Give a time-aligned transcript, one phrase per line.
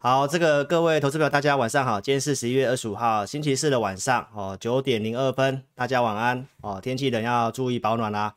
[0.00, 2.00] 好，这个各位投资朋友，大家晚上好。
[2.00, 6.80] 今天是十一月二十五号，星期四的晚上哦，九点零二分，大家晚安哦。
[6.80, 8.36] 天气冷要注意保暖啦。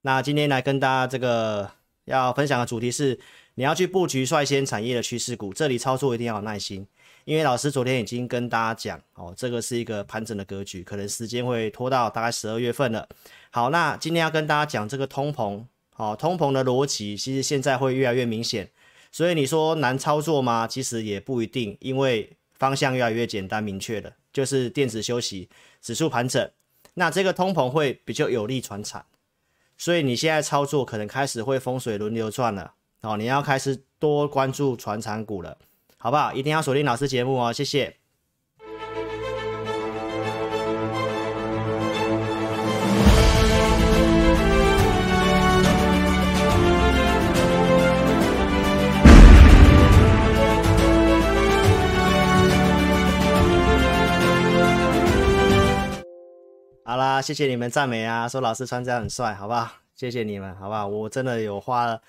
[0.00, 1.70] 那今天来跟大家这个
[2.06, 3.20] 要分享的主题是，
[3.56, 6.86] 你要去布局率先产业的趋势股，这里操作一定要有耐心，
[7.26, 13.06] 因为老师昨天已经跟大家讲哦，这个是一个盘整的格局，可能时间会拖到大概十二月份了。
[13.50, 15.62] 好，那今天要跟大家讲这个通膨，
[15.96, 18.70] 哦，通膨的逻辑其实现在会越来越明显。
[19.12, 20.66] 所以你说难操作吗？
[20.66, 25.50] 其实也不一定，因为方向越来越简单明确了，就是电子休息，
[25.82, 26.50] 指数盘整，
[26.94, 29.04] 那这个通膨会比较有利传产，
[29.76, 35.58] 所以你现在操作可能开始会风水轮流转了，哦，你要开始多关注传产股了，
[35.98, 36.32] 好不好？
[36.32, 38.01] 一定要锁定老师节目哦，谢谢。
[56.84, 59.70] 好啦，谢谢你们赞美啊，说老师穿这样很帅，好不好？
[59.94, 60.84] 谢谢你们，好不好？
[60.84, 62.02] 我真的有花了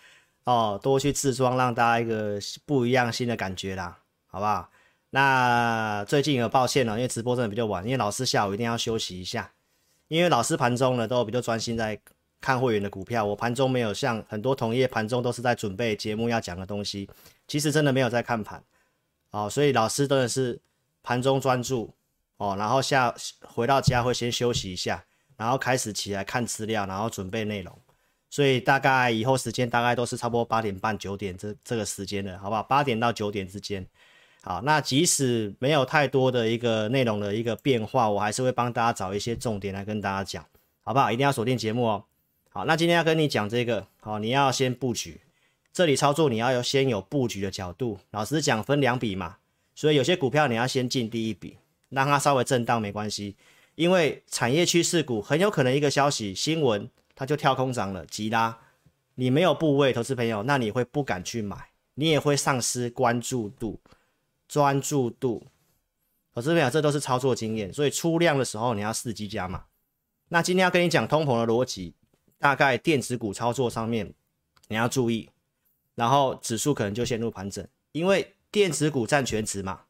[0.46, 4.68] 哦，多去自装，让大家一个不一样新的感觉啦，好不好？
[5.12, 9.52] 那最近有抱歉了，因为直播真的比较晚，因为老师下午一定要休息一下，
[10.08, 12.00] 因为老师盘中呢都比较专心在
[12.42, 17.08] 看会员的股票，我盘中没有像很多同业盘中都是在准备节目要讲的东西，
[17.48, 18.64] 其实真的没有在看盘，
[19.30, 20.60] 哦，所以老师真的是
[21.04, 21.94] 盘中专注。
[22.44, 25.06] 哦，然后下回到家会先休息一下，
[25.38, 27.74] 然后开始起来看资料，然后准备内容，
[28.30, 32.62] 所以大概以后时间大概都是差不多八点半九点这这个时间的，好不好？
[32.64, 33.88] 八点到九点之间。
[34.42, 40.46] 好，那即使没有太多的一个内容的一个变化，我还是会帮大家找一些重点来跟大家讲，
[40.82, 41.10] 好不好？
[41.10, 42.04] 一定要锁定节目哦。
[42.50, 45.22] 好，那今天要跟你讲这个，好，你要先布局，
[45.72, 48.00] 这里操作你要有先有布局的角度。
[48.12, 49.38] 老实讲，分两笔嘛，
[49.74, 51.58] 所以有些股票你要先进第一笔。
[51.94, 53.36] 让它稍微震荡没关系，
[53.76, 58.58] 因为产业趋势股很有可能一个消息新闻它就跳空涨了急拉，
[59.16, 63.80] 你没有部位，投资朋友，那你会不敢去买，你也会丧失关注度、
[64.48, 65.48] 专注度。
[66.34, 69.66] 投资朋友，这都是操作经验，所以出量的时候你要伺机加码。
[70.30, 71.94] 那今天要跟你讲通膨的逻辑，
[72.40, 74.12] 大概电子股操作上面
[74.68, 75.30] 你要注意，
[75.94, 79.82] 然后指数可能就陷入盘整，因为电子股占全值嘛。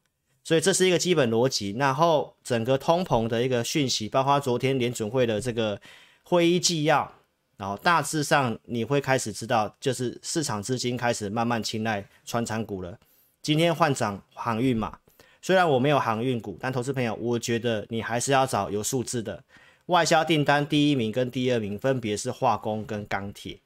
[0.43, 5.79] 所以这是一个基本逻辑，然后整个通膨的一个讯息，包括昨天联准会的这个
[6.23, 7.09] 会议纪要，
[7.55, 12.99] 然后大致上你会开始知道，就是市场资金开始慢慢青睐传产股了。
[13.41, 14.97] 今天换涨航运嘛，
[15.41, 19.41] 虽然我没有航运股，但投资朋友，我觉得你还是要找有数字的
[19.85, 23.57] 外销订单第一名跟第二名分别是化工跟钢铁。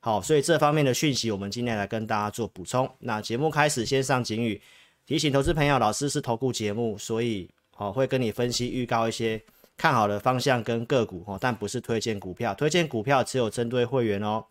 [0.00, 2.90] 好，所以这方面的讯息，我们今天来跟大家做补充。
[3.00, 4.60] 那节目开始，先上警语。
[5.04, 9.42] 提醒投资朋友，老师是投顾节目，所以哦会跟你分析预告一些
[9.76, 14.44] 看好的方向跟个股哦，但不是推荐股票，推荐股票只有针对会员哦。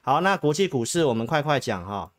[0.00, 2.12] 好，那国际股市我们快快讲哈。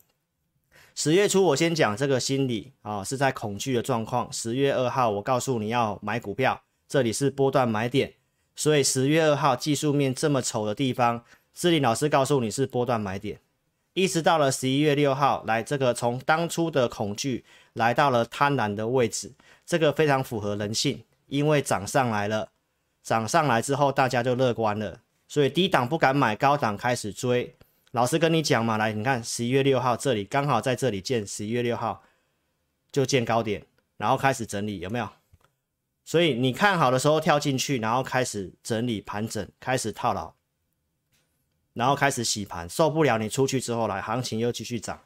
[0.96, 4.32] 十月初我先讲这个心理啊，是在恐惧的状况。
[4.32, 8.14] 十月二号我告诉你要买股票，这里是波段买点，
[8.56, 13.40] 所以十月二号技术面这么丑的地方，志林老师告诉你是波段买点，
[13.94, 17.44] 一直到了十一月六号来这个从当初的恐惧。
[17.74, 19.34] 来到了贪婪的位置，
[19.66, 22.50] 这个非常符合人性，因为涨上来了，
[23.02, 27.56] 涨上来之后大家就乐观了，所以低档不敢买，高档开始追。
[27.92, 32.04] 老师跟你讲嘛，来，你看十一月六号这里刚好在这里见，十一月六号
[32.92, 33.66] 就见高点，
[33.98, 35.10] 然后开始整理，有没有？
[36.06, 40.34] 所以你看好的时候跳进去，然后开始整理盘整，开始套牢，
[41.74, 45.00] 然后开始洗盘，受不了你出去之后来，行情又继续涨。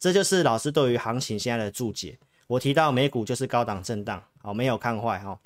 [0.00, 2.18] 这就是老师对于行情现在的注解。
[2.46, 5.38] 我提到美股就是高档震荡，好，没有看坏哈。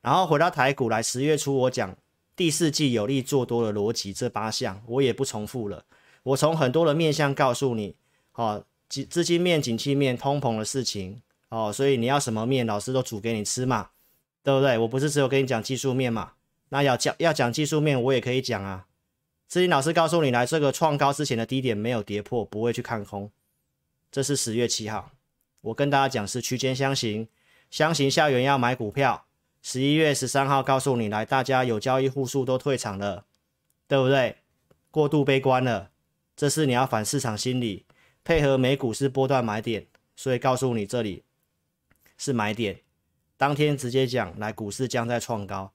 [0.00, 1.94] 然后回到台股来，十月初我讲
[2.34, 5.84] 第四季有利做多的逻辑，这八项我也不重复了。
[6.22, 7.94] 我从很多的面向告诉你，
[8.32, 11.20] 哦，资资金面、景气面、通膨的事情，
[11.50, 13.90] 哦，所以你要什么面，老师都煮给你吃嘛，
[14.42, 14.78] 对不对？
[14.78, 16.32] 我不是只有跟你讲技术面嘛，
[16.70, 18.86] 那要讲要讲技术面，我也可以讲啊。
[19.48, 23.30] 志霖老师告诉你来，这个创高之前的低点没有跌破，不会去看空。
[24.10, 25.12] 这是十月七号，
[25.60, 27.28] 我跟大家讲是区间箱型，
[27.70, 29.26] 箱型下缘要买股票。
[29.60, 33.26] 十一月十三号告诉你来，大家有交易户数都退场了，
[33.86, 34.38] 对不对？
[34.90, 35.90] 过度悲观了，
[36.34, 37.84] 这是你要反市场心理，
[38.24, 41.24] 配合美股是波段买点，所以告诉你这里
[42.16, 42.80] 是买点。
[43.36, 45.74] 当天直接讲来，股市将在创高，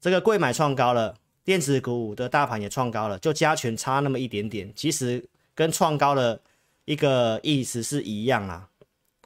[0.00, 5.24] 这个柜买创高了，电子股的大盘也创高了，就加权差那么一点点，其实
[5.54, 6.42] 跟创高的。
[6.84, 8.70] 一个意思是一样啊，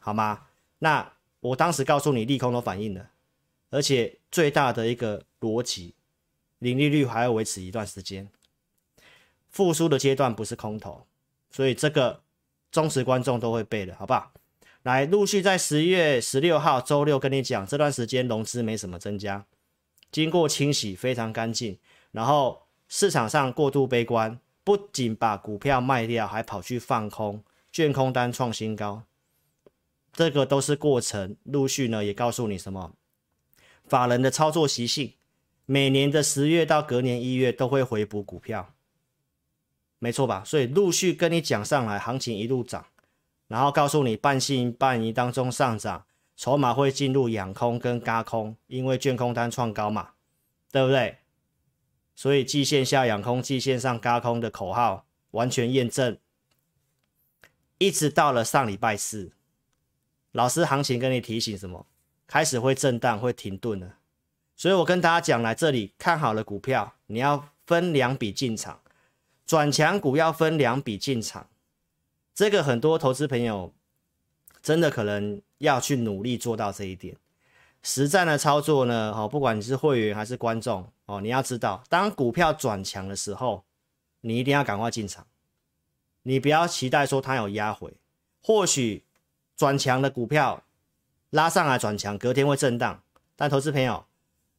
[0.00, 0.46] 好吗？
[0.78, 3.10] 那我当时告诉你，利空都反应了，
[3.70, 5.94] 而且最大的一个逻辑，
[6.58, 8.28] 零利率还要维持一段时间，
[9.50, 11.06] 复苏的阶段不是空头，
[11.50, 12.22] 所以这个
[12.70, 14.32] 忠实观众都会背的，好不好？
[14.82, 19.44] 来，陆续在十一月十六号周六跟你讲，这段时间融资没什么增加，
[20.12, 21.78] 经过清洗非常干净，
[22.12, 24.38] 然后市场上过度悲观，
[24.69, 27.43] 不仅把股票卖掉，还跑去放空，
[27.73, 29.05] 券空单创新高，
[30.12, 31.38] 这个都是过程。
[31.44, 32.93] 陆续呢也告诉你什么，
[33.87, 35.15] 法人的操作习性，
[35.65, 38.75] 每年的十月到隔年一月都会回补股票，
[39.99, 40.43] 没错吧？
[40.44, 42.85] 所以陆续跟你讲上来，行情一路涨。
[43.47, 46.05] 然后告诉你，半信半疑当中上涨，
[46.37, 50.11] 筹码会进入养空跟轧空，因为券空单创高嘛，
[50.70, 51.17] 对不对？
[52.19, 56.19] 所以季线下仰空，季线上高空的口号完全验证。
[57.79, 59.31] 一直到了上礼拜四，
[60.32, 61.87] 老师行情跟你提醒什么？
[62.26, 63.99] 开始会震荡，会停顿了。
[64.56, 68.81] 所以我跟大家讲，来这里看好了股票，你要分两笔进场，
[69.47, 71.49] 转强股要分两笔进场。
[72.35, 73.73] 这个很多投资朋友
[74.61, 77.17] 真的可能要去努力做到这一点。
[77.83, 83.65] 实战的操作呢，哦，不管你是会员还是观众哦，你要知道，当股票转强的时候，
[84.21, 85.27] 你一定要赶快进场。
[86.23, 87.95] 你不要期待说它有压回，
[88.43, 89.05] 或许
[89.57, 90.63] 转强的股票
[91.31, 93.03] 拉上来转强，隔天会震荡。
[93.37, 94.05] 但投资朋友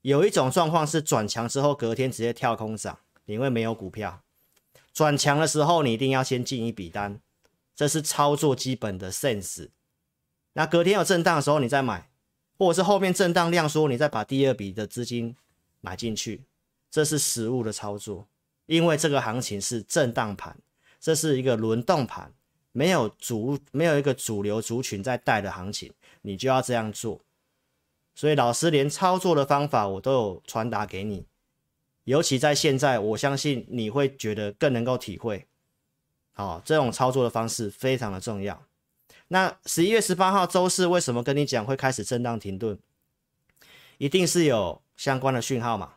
[0.02, 4.22] 有一种状况是转强之后隔天直接跳空涨，因为没有股票。
[4.92, 7.20] 转强的时候，你一定要先进一笔单。
[7.76, 9.70] 这是操作基本的 sense。
[10.54, 12.09] 那隔天有震荡的时候，你再买，
[12.60, 15.34] 或者是后面震荡量缩，你再把第二笔的资金
[15.80, 16.44] 买进去，
[16.92, 18.28] 这是实物的操作。
[18.66, 20.60] 因为这个行情是震荡盘，
[21.00, 22.34] 这是一个轮动盘，
[22.74, 27.22] 没有主，没有一个主流族群在带的行情，你就要这样做。
[28.14, 31.26] 所以老师连操作的方法我都有传达给你，
[32.04, 35.48] 尤其在现在，我相信你会觉得更能够体会。
[36.36, 38.62] 哦，这种操作的方式非常的重要。
[39.30, 42.78] 那十一月十八号周四为什么跟你讲会开始震荡停顿？
[43.98, 45.94] 一定是有相关的讯号嘛？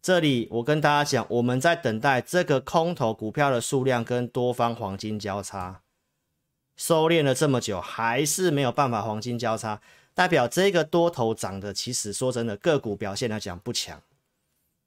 [0.00, 5.82] 这里我跟大家讲，我们在等待这个空头股票的数量跟多方黄金交叉，
[6.74, 9.80] 收敛了这么久，还是没有办法黄金交叉，
[10.14, 14.02] 代表这个多头涨的，其实说真的，个股表现来讲不强。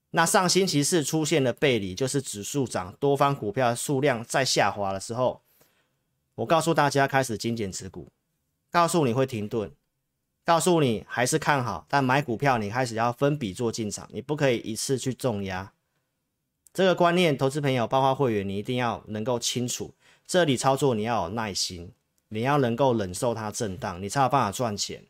[0.09, 5.41] 那上星期四出现的背离，就是指数涨，多方股票数量在下滑的时候，
[6.35, 8.11] 我告诉大家开始精简持股，
[8.69, 9.71] 告诉你会停顿，
[10.43, 15.71] 告诉你还是看好，但买股票你开始要分笔做进场，你不可以一次去重压。
[16.73, 19.93] 这个观念，投资朋友包括会员，你一定要能够清楚。
[20.27, 21.93] 这里操作你要有耐心，
[22.27, 25.05] 你要能够忍受它震荡，你才有办法赚钱。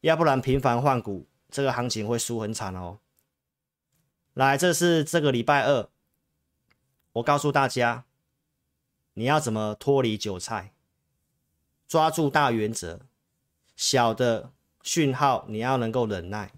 [0.00, 3.00] 要不然频繁换股，这个行情会输很惨哦。
[4.32, 5.88] 来，这是这个礼拜二，
[7.12, 8.04] 我告诉大家，
[9.14, 10.72] 你要怎么脱离韭菜，
[11.86, 13.00] 抓住大原则，
[13.74, 14.52] 小的
[14.82, 16.52] 讯号你要能够忍耐，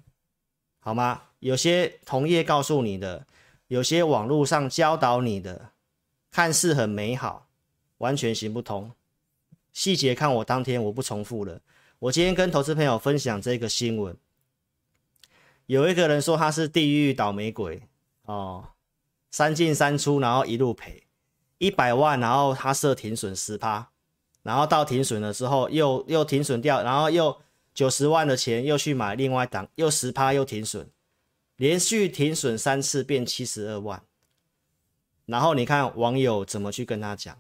[0.81, 1.23] 好吗？
[1.41, 3.27] 有些同业告诉你的，
[3.69, 5.71] 有些网络上教导你的，
[6.31, 7.49] 看似很美好，
[7.99, 8.91] 完全行不通。
[9.73, 11.61] 细节看我当天，我不重复了。
[11.99, 14.17] 我今天跟投资朋友分享这个新闻。
[15.67, 17.83] 有一个人说他是地狱倒霉鬼
[18.23, 18.69] 哦，
[19.31, 21.06] 三进三出，然后一路赔
[21.59, 23.91] 一百万，然后他设停损十趴，
[24.43, 27.41] 然后到停损了之后又又停损掉，然后又
[27.75, 30.91] 九十万的钱又去买另外档，又十趴又停损，
[31.57, 34.03] 连续停损三次变七十二万，
[35.25, 37.39] 然后你看网友怎么去跟他讲，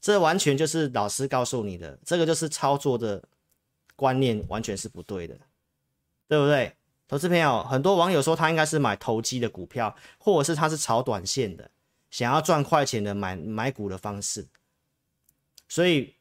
[0.00, 3.22] 这完全就是老师告诉你的，这个就是操作的
[3.96, 5.36] 观念完全是不对的，
[6.26, 6.74] 对不对？
[7.06, 11.70] 投资朋友，很多网友说他应该是买投机的股票，或者是他是炒短线的，
[12.10, 14.46] 想要赚快钱的买买股的方式。
[15.68, 16.14] 所以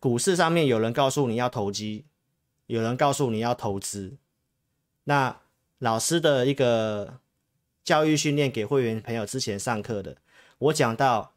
[0.00, 2.04] 股市上面有人告诉你要投机，
[2.66, 4.16] 有人告诉你要投资。
[5.04, 5.40] 那
[5.78, 7.20] 老师的一个
[7.82, 10.16] 教育训练给会员朋友之前上课的，
[10.58, 11.34] 我讲到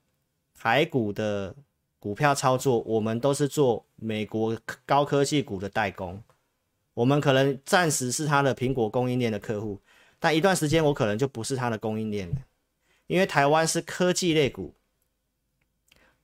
[0.54, 1.56] 台股的
[2.00, 6.24] 股票操作，我们都是做美国高科技股的代工。
[6.94, 9.80] 我们可能暂时是他的苹果供应链的客户，
[10.20, 12.36] 但一段时间我可能就不是他的供应链了，
[13.08, 14.74] 因为台湾是科技类股，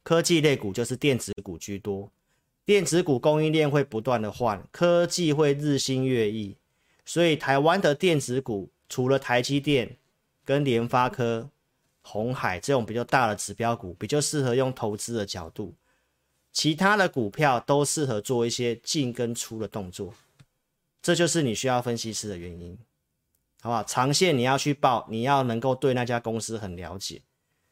[0.04, 2.12] 科技类股就是电子股居多，
[2.66, 6.56] 电子股供应链会不断的换，科技会日新月异，
[7.06, 9.98] 所以台湾的电子股除了台积电
[10.46, 11.50] 跟联发科、
[12.02, 15.74] 鸿海这种比较大的指标股，比较适合用投资的角度。
[16.52, 20.14] 其他的股票都适合做一些进跟出的动作，
[21.02, 22.78] 这就是你需要分析师的原因，
[23.64, 23.82] 好不好？
[23.84, 27.22] 长线你要去报，你要能够对那家公司很了解。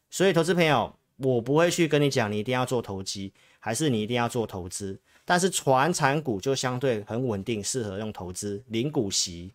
[0.10, 5.02] 所以，投资朋友，我不会去跟你讲，你一定要做投机，还是你一定要做投资。
[5.26, 9.54] 但是，传产股就相对很稳定，适合用投资，零股息，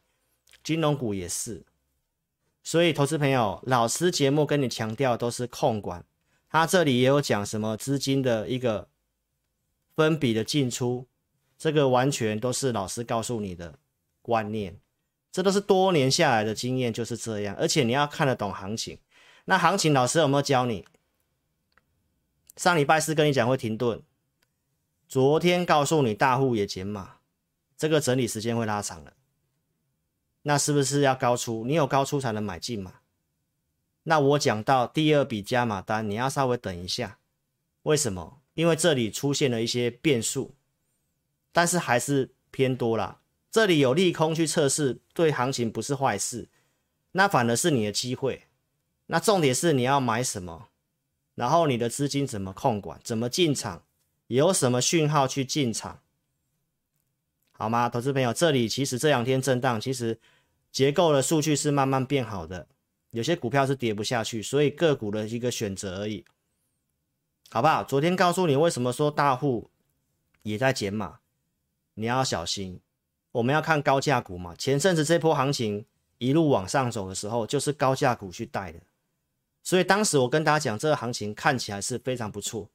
[0.62, 1.64] 金融股也是。
[2.62, 6.04] 所以，投资朋友，老师节目跟你强调都是控管，
[6.50, 8.88] 他这里也有讲什么资金的一个。
[9.94, 11.06] 分比的进出，
[11.56, 13.78] 这个完全都是老师告诉你的
[14.20, 14.78] 观念，
[15.36, 17.54] 这都是多年下来的经验就是这样。
[17.56, 18.98] 而且你要看得懂行情，
[19.44, 20.86] 那行情老师有没有教你？
[22.56, 24.02] 上礼拜四跟你讲会停顿，
[25.06, 27.16] 昨天告诉你大户也减码，
[27.76, 29.12] 这个整理时间会拉长了。
[30.44, 31.66] 那是不是要高出？
[31.66, 33.00] 你有高出才能买进嘛？
[34.04, 37.18] 那我讲到第二笔加码单，你要稍微等一下，
[37.82, 38.40] 为什么？
[38.54, 40.54] 因为这里出现了一些变数，
[41.52, 43.20] 但是还是偏多啦。
[43.56, 46.50] 这里有利空去测试，对行情不是坏事，
[47.12, 48.42] 那反而是你的机会。
[49.06, 50.68] 那重点是你要买什么，
[51.34, 53.82] 然后你的资金怎么控管，怎么进场，
[54.26, 56.02] 有什么讯号去进场，
[57.52, 57.88] 好吗？
[57.88, 60.20] 投资朋友，这里其实这两天震荡，其实
[60.70, 62.68] 结构的数据是慢慢变好的，
[63.12, 66.26] 有些股票是跌不下去，所以个股的一个选择而已。
[67.48, 67.82] 好不好？
[67.82, 69.70] 昨天告诉你为什么说大户
[70.42, 71.20] 也在减码，
[71.94, 72.82] 你要小心。
[73.36, 74.54] 我们要看高价股嘛。
[74.56, 75.84] 前阵子这波行情
[76.16, 78.80] 一路往上走的时候，就是高价股去带的。
[79.62, 82.70] 所以当时我跟大家讲，这个行情看起来是非常不错。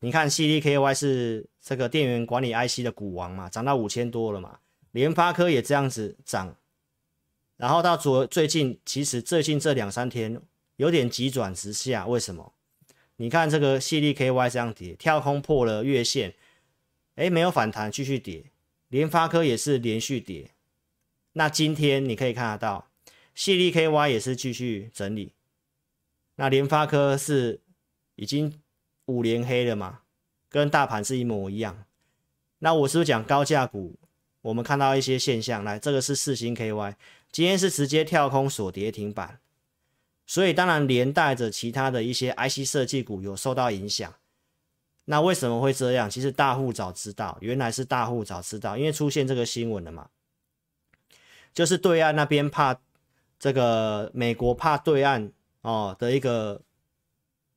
[0.00, 4.60] 你看，CDKY 是这个电源管理 IC 的股王嘛，涨到五千多了嘛。
[4.92, 6.56] 联发科也这样子涨，
[7.58, 10.40] 然后到昨最近，其实最近这两三天
[10.76, 12.54] 有点急转直下，为什么？
[13.16, 16.34] 你看这个 CDKY 这样跌，跳空破了月线，
[17.16, 18.44] 哎，没有反弹，继续跌。
[18.88, 20.50] 联发科也是连续跌。
[21.32, 22.90] 那今天你可以看得到，
[23.36, 25.32] 矽力 KY 也是继续整理。
[26.36, 27.60] 那联发科是
[28.16, 28.60] 已经
[29.06, 30.00] 五连黑了嘛，
[30.48, 31.84] 跟大盘是一模一样。
[32.60, 33.98] 那我是不是讲高价股？
[34.40, 36.94] 我们看到一些现象，来，这个是四星 KY，
[37.30, 39.40] 今天是直接跳空锁跌停板。
[40.26, 44.14] 所以当然连带着其他的一些 IC 设计股有受到影响。
[45.10, 46.08] 那为什么会这样？
[46.10, 50.10] 其实大户早知道，原来是大户早知道，因为出现这个新闻了嘛，
[51.54, 52.78] 就是对岸那边怕
[53.38, 56.60] 这个美国怕对岸哦的一个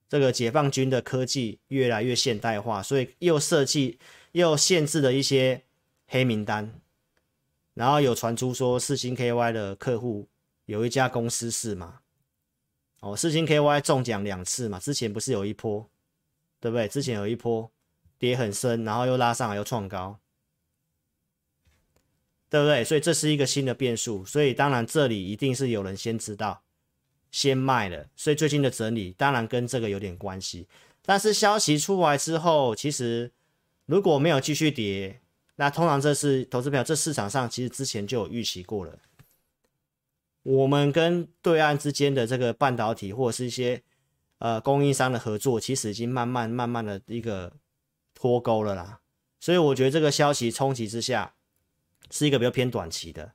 [0.07, 3.99] 这个解放军的科技越来越现代化，所以又设计
[4.31, 5.65] 又限制了一些
[6.07, 6.79] 黑名单，
[7.73, 10.29] 然后有传出说四星 KY 的客户
[10.67, 11.99] 有一家公司是嘛？
[13.01, 15.89] 哦，四星 KY 中奖两次嘛，之前不是有一波，
[16.61, 16.87] 对不对？
[16.87, 17.69] 之前有一波
[18.17, 20.19] 跌很深，然后又拉上来又创高，
[22.49, 22.83] 对不对？
[22.83, 26.61] 所以这是一个新的变数，所以当然这里一定是有人先知道，
[27.31, 30.67] 先卖了，所以最近的整理当然跟这个有点关系。
[31.03, 33.31] 但是消息出来之后，其实
[33.87, 35.19] 如果没有继续跌，
[35.55, 38.99] 那通常这是投资票，这市场上其实之前就有预期过了。
[40.43, 43.83] 我们跟对岸之间的这个半导体或者是一些
[44.41, 47.53] 呃供应商的合作，其实已经慢慢慢慢的一个
[48.15, 48.99] 脱钩了啦。
[49.39, 51.35] 所以我觉得这个消息冲击之下，
[52.09, 53.33] 是一个比较偏短期的，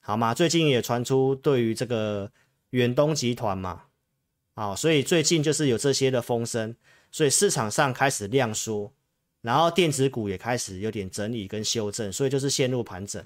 [0.00, 0.34] 好吗？
[0.34, 2.30] 最近也传出对于这个
[2.70, 3.84] 远东集团嘛，
[4.54, 6.76] 啊，所以最近就是有这些的风声，
[7.10, 8.92] 所以市场上开始量缩，
[9.40, 13.24] 然后电子股也开始有点整理跟修正，所以就是陷入盘整。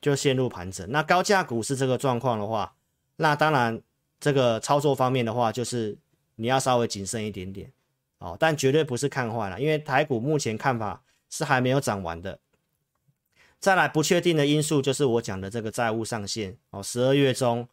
[0.00, 0.90] 就陷入盘整。
[0.90, 2.74] 那高价股是这个状况的话，
[3.18, 3.80] 那当然
[4.22, 5.98] 这个操作方面的话，就是
[6.36, 7.72] 你要稍微谨慎一点点
[8.18, 8.36] 哦。
[8.38, 12.38] 但绝对不是看坏了，因为台股目前看法是还没有涨完的。
[13.58, 17.68] 再来不确定的因素就是我讲的这个债务上限哦，十二月中。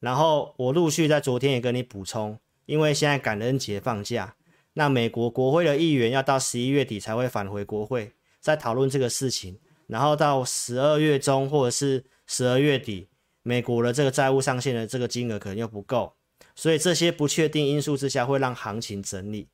[0.00, 4.34] 然后我陆续在昨天也跟你补充，因为现在感恩节放假，
[4.72, 9.60] 那美国国会的议员要到十一月底才会返回国会，再讨论这个事情。
[9.86, 13.08] 然后到十二月中或者是十二月底，
[13.42, 16.14] 美国的这个债务上限的这个金额可能又不够，
[16.54, 19.48] 所以这些不确定因素之下会让行情整理，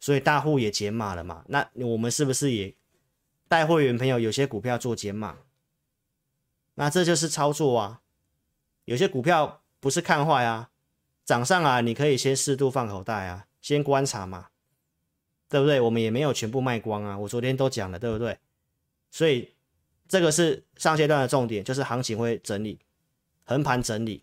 [0.00, 1.44] 所以大户也减码了嘛？
[1.48, 2.74] 那我们是不是也
[3.48, 5.38] 带会员朋友有些股票做减码？
[6.74, 8.00] 那这就是操作啊，
[8.84, 10.70] 有些股票不是看坏啊，
[11.24, 14.48] 涨上啊你可以先适度放口袋啊，先观察嘛，
[15.48, 15.80] 对不对？
[15.80, 18.38] 我们也没有全部卖光啊，我昨天都讲了，对不对？
[19.10, 19.50] 所以。
[20.08, 22.80] 这个是上阶段的重点，就是行情会整理，
[23.50, 24.22] 横盘整理。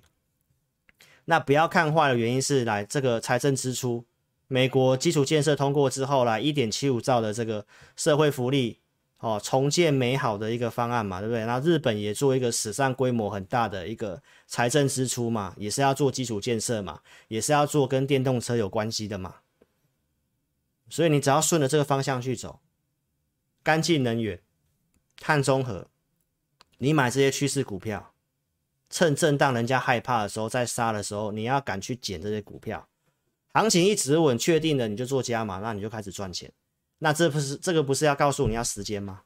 [1.26, 4.06] 那不要看坏的原因是来这个财政支出
[4.48, 7.66] 美国基础建设通过之后来，一点七五兆的这个
[7.98, 8.80] 社会福利
[9.18, 11.42] 哦，重建美好的一个方案嘛，对不对？
[11.42, 19.36] 然后日本也做一个史上规模很大的一个财政支出嘛，也是要做基础建设嘛，也是要做跟电动车有关系的嘛。
[20.88, 22.62] 所以你只要顺着这个方向去走，
[23.62, 24.40] 干净能源、
[25.20, 25.90] 碳中和，
[26.78, 28.14] 你买这些趋势股票，
[28.90, 32.88] 趁震荡人家害怕的时候，在杀的时候，你要敢去捡这些股票。
[33.54, 36.52] 行情一直稳，确定了你就做加码，那你就开始赚钱。
[37.00, 39.24] 那这不是这个不是要告诉你要时间吗？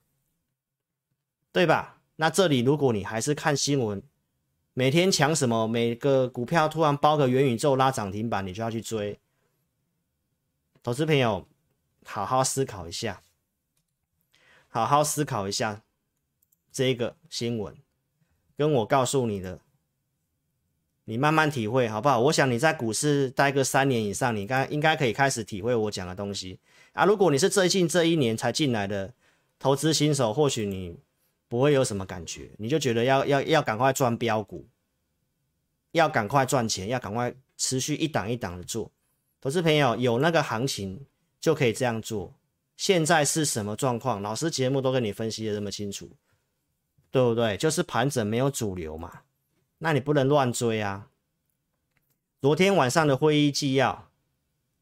[1.52, 2.02] 对吧？
[2.16, 4.02] 那这里如果你还是看新闻，
[4.74, 9.20] 每天抢什么，每个股票突然包个元宇宙拉涨停板，你就要去追。
[10.82, 11.48] 投资朋友，
[12.06, 13.22] 好好思考一下，
[14.70, 15.84] 好好思考一下
[16.72, 17.76] 这个新闻，
[18.58, 19.60] 跟我告诉你的。
[21.06, 22.20] 你慢慢体会好不好？
[22.20, 26.60] 我想你在股市待个三年以上，你该应该可以开始体会我讲的东西
[26.94, 27.04] 啊。
[27.06, 29.12] 如果你是最近这一年才进来的
[29.60, 30.98] 投资新手，或许你
[31.50, 34.66] 不会有什么感觉，你就觉得要要要赶快赚标股，
[35.92, 38.90] 要赶快赚钱，要赶快持续一档一档的做。
[39.42, 41.04] 投资朋友有那个行情
[41.42, 42.34] 就可以这样做。
[42.78, 44.22] 现在是什么状况？
[44.22, 46.10] 老师节目都跟你分析的这么清楚，
[47.12, 47.58] 对不对？
[47.58, 49.22] 就是盘整没有主流嘛。
[49.80, 51.08] 那你不能乱追啊！
[52.40, 54.08] 昨天晚上的会议纪要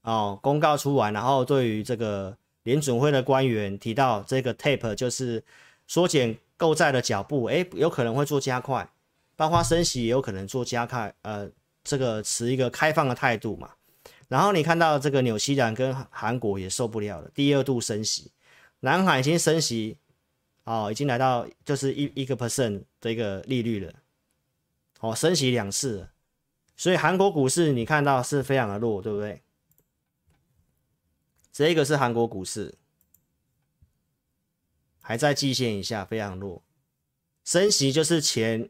[0.01, 5.43] 哦，公告出完，然后对于这个联准会的官员提到，这个 tape 就是
[5.87, 8.89] 缩减购债的脚步，诶，有可能会做加快，
[9.35, 11.49] 包括升息也有可能做加快，呃，
[11.83, 13.71] 这个持一个开放的态度嘛。
[14.27, 18.31] 然后你看到这个纽西兰跟韩国也受不了了，第二度升息，
[18.81, 19.97] 南海已经升息
[20.63, 23.93] 哦，已经来到就是一一个 percent 的一个利率了。
[24.99, 26.09] 哦，升息两次，
[26.75, 29.41] 所以韩国股市你看到是非常的弱，对不对？
[31.51, 32.77] 这个是韩国股市，
[35.01, 36.63] 还在季线以下，非常弱。
[37.43, 38.69] 升息就是钱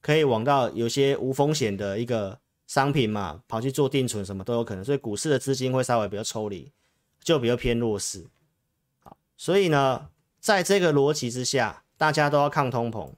[0.00, 6.72] 可以往到有些无风险的一个商品嘛，跑去做定存什么都有可能，所以股市的资金会稍微比较抽离，
[7.20, 8.26] 就比较偏弱势。
[9.00, 10.10] 好，所以呢，
[10.42, 13.12] 在这个逻辑之下，大家都要抗通膨。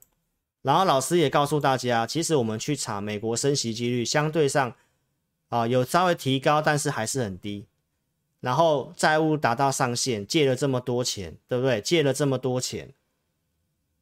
[0.61, 4.75] 然后老师也告诉大家，其实我们去查美国升息几率相对上
[5.49, 7.65] 啊有稍微提高，但是还是很低。
[8.41, 11.81] 然后债务达到上限，借了这么多钱，对不对？
[11.81, 12.93] 借了这么多钱，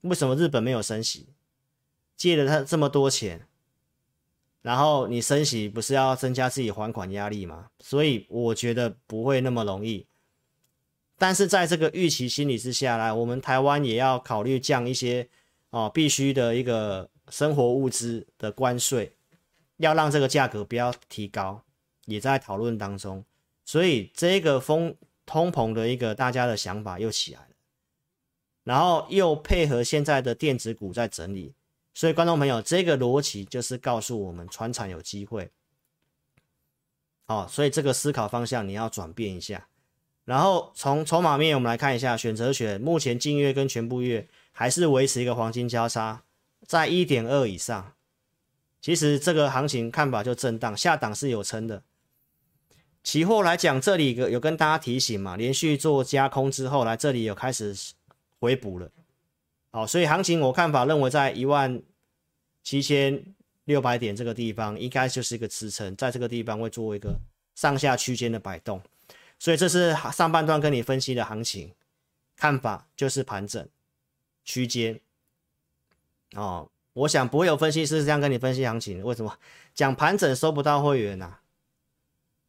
[0.02, 1.28] 为什么日本没有升息？
[2.18, 3.48] 借了他这么多钱，
[4.62, 7.70] 然后你升息不是要增加自己还款压力吗？
[7.80, 10.06] 所以我觉得不会那么容易。
[11.24, 15.30] 但是在这个预期心理之下来，我们台湾也要考虑降一些。
[15.70, 19.16] 哦，必须的一个生活物资的关税，
[19.78, 21.64] 要让这个价格不要提高，
[22.06, 23.24] 也在讨论当中。
[23.66, 27.56] 所以这个风通膨的一个大家的想法又起来了，
[28.66, 31.56] 然后又配合现在的电子股在整理，
[31.96, 35.50] 所以观众朋友，这个逻辑就是告诉我们，传产有机会。
[37.26, 39.70] 哦，所以这个思考方向你要转变一下。
[40.26, 44.28] 然后从筹码面我们来看一下，选择权目前净月跟全部月。
[44.56, 46.22] 还是维持一个黄金交叉
[46.68, 47.94] 在一点二以上，
[48.80, 51.82] 其实这个行情看法就震荡，下档是有撑的。
[53.04, 57.76] 期货来讲，这里有跟大家提醒嘛，连续做加空之后，来这里有开始
[58.40, 58.92] 回补了。
[59.72, 61.82] 好，所以行情我看法认为在一万
[62.62, 63.26] 七千
[63.66, 67.20] 六百点这个地方，应该就是一个支撑，在这个地方会做一个
[67.56, 68.80] 上下区间的摆动。
[69.44, 71.74] 所以这是上半段跟你分析的行情
[72.38, 73.68] 看法，就是盘整。
[74.46, 75.02] 区间
[76.34, 79.04] 哦，我想不会有分析师这样跟你分析行情。
[79.04, 79.38] 为什么
[79.76, 81.40] 讲盘整收不到会员呐？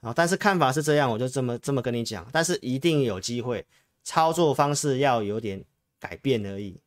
[0.02, 2.28] 啊，但是看法是这样，我就这么这么跟你讲。
[2.30, 3.66] 但是一定有机会，
[4.04, 5.64] 操作方式要有点
[5.98, 6.80] 改变而已，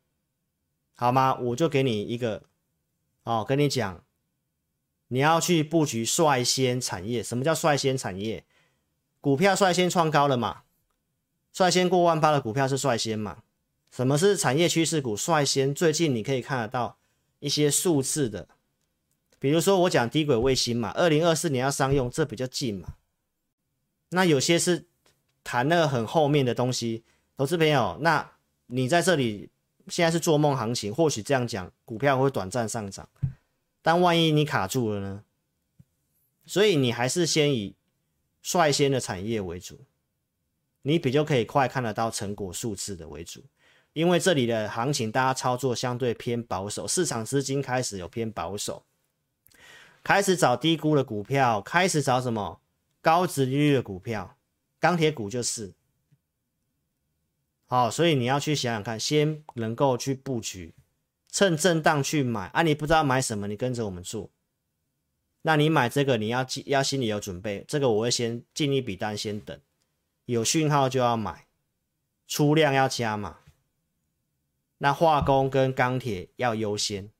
[0.94, 1.34] 好吗？
[1.34, 2.44] 我就给你一个
[3.24, 4.02] 哦，跟你讲，
[5.08, 7.22] 你要去布局率先产业。
[7.22, 8.46] 什么叫率先产业？
[9.20, 10.62] 股票率先创高了嘛？
[11.52, 13.38] 率先过万八的股票是率先嘛？
[13.90, 15.16] 什么是产业趋势股？
[15.16, 16.98] 率先最近你可以看得到
[17.40, 18.46] 一些数字的，
[19.38, 22.94] 比如说我讲低轨卫星嘛，二零二四年要商用，这比较近嘛。
[24.10, 24.86] 那有些是
[25.42, 27.02] 谈那个很后面的东西，
[27.36, 28.32] 投资朋友，那
[28.66, 29.50] 你在这里
[29.88, 33.08] 现在是做梦行情，或许这样讲股票会短暂上涨，
[33.82, 35.24] 但万一你卡住了呢？
[36.46, 37.74] 所以你还是先以
[38.50, 39.78] 率先的产业为主，
[40.80, 43.44] 你比较可以快看得到成果数字的为主。
[43.92, 48.86] 因为这里的行情，大家操作相对偏保守，市场资金开始有偏保守，
[50.02, 52.62] 开始找低估的股票，开始找什么
[53.02, 54.38] 高值利率的股票，
[54.80, 55.74] 钢铁股就是。
[57.66, 60.74] 好，所以你要去想想看，先能够去布局，
[61.30, 62.62] 趁震荡去买啊！
[62.62, 64.30] 你不知道买什么，你跟着我们做。
[65.42, 69.58] 那你买这个，你要记要心里有准备，这个我会先进一笔单，先等
[70.26, 71.46] 有讯号就要买，
[72.26, 73.38] 出量要加码。
[74.78, 77.10] 那化工跟钢铁要优先，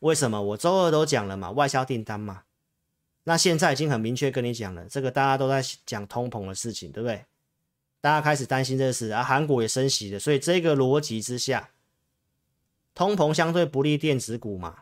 [0.00, 0.42] 为什么？
[0.42, 2.44] 我周二都讲了嘛，外销订单嘛。
[3.24, 7.24] 那现在已经很明确跟你讲了，这个大家都在讲通膨的事情，对不对？
[8.00, 11.70] 大家开始担心这事啊，韩国也升息了，所以这个逻辑之下，
[12.94, 14.81] 通膨相对不利电子股嘛。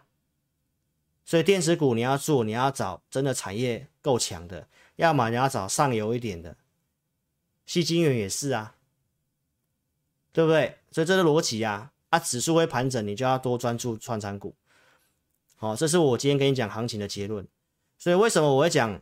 [1.31, 4.67] 所以电子股你要做，你要找真的产业够强的，
[4.97, 6.57] 要么你要找上游一点的，
[7.69, 8.75] 矽晶圆也是啊，
[10.33, 10.79] 对不对？
[10.91, 14.57] 所以这是逻辑啊，啊，指数会盘整，你就要多专注串产股。
[15.55, 17.47] 好，这是我今天跟你讲行情的结论。
[17.97, 19.01] 所以为什么我会讲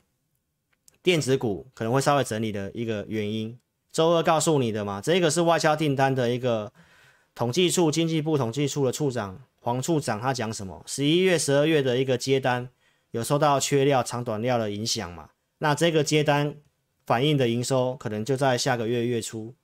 [1.02, 3.58] 电子股可能会稍微整理的一个原因？
[3.90, 6.70] 周二告诉你的嘛，这个是外销订单的一个
[7.34, 10.82] 统计处，经济部统计处的处长黄处长他讲什么？
[10.86, 12.70] 十一月、十二月的一个接单
[13.10, 15.28] 有受到缺料、长短料的影响嘛？
[15.58, 16.56] 那这个接单
[17.04, 19.54] 反映的营收可能就在下个月月初，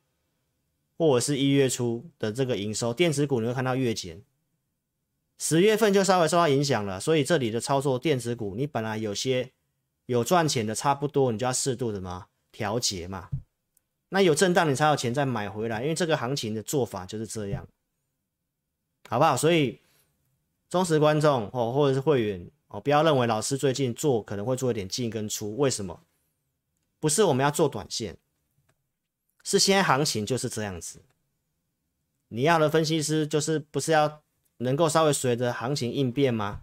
[0.98, 4.20] 或者是一月初的这个营收，电子股你会看到月减。
[5.38, 9.52] 十月份就稍微受到影响了，所以这里的操作电子股，你本来有些
[10.04, 13.30] 有赚钱的差不多，你就要适度的嘛调节嘛。
[14.10, 17.66] 那有震荡你才有钱再买回来，因为这个行情的做法就是这样，
[19.08, 19.34] 好不好？
[19.34, 19.80] 所以
[20.68, 26.00] 忠实观众哦，或者是会员哦，不要认为老师最近做可能会做一点进跟出，为什么？
[27.00, 28.16] 不是我们要做短线，
[29.42, 31.02] 是现在行情就是这样子。
[32.28, 34.20] 你要的分析师就是不是要？
[34.58, 36.62] 能够稍微随着行情应变吗？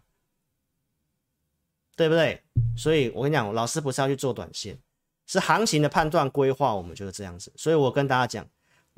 [1.98, 2.42] 对不对？
[2.76, 4.80] 所以我跟你讲，老师不是要去做短线，
[5.28, 7.52] 是行情的判断规划，我们就是这样子。
[7.58, 8.50] 所以我跟大家讲，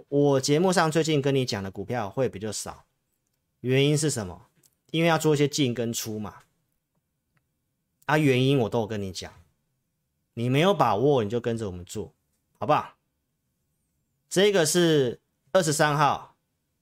[0.10, 2.86] 我节目上最近跟你讲的股票会比较少，
[3.62, 4.46] 原因是什么？
[4.94, 6.44] 因为要做一些进跟出嘛。
[8.06, 9.34] 啊，原因我都有跟你讲，
[10.36, 12.14] 你没有把握你就跟着我们做，
[12.60, 12.94] 好不好？
[14.30, 15.20] 这个是
[15.52, 16.36] 二十三号。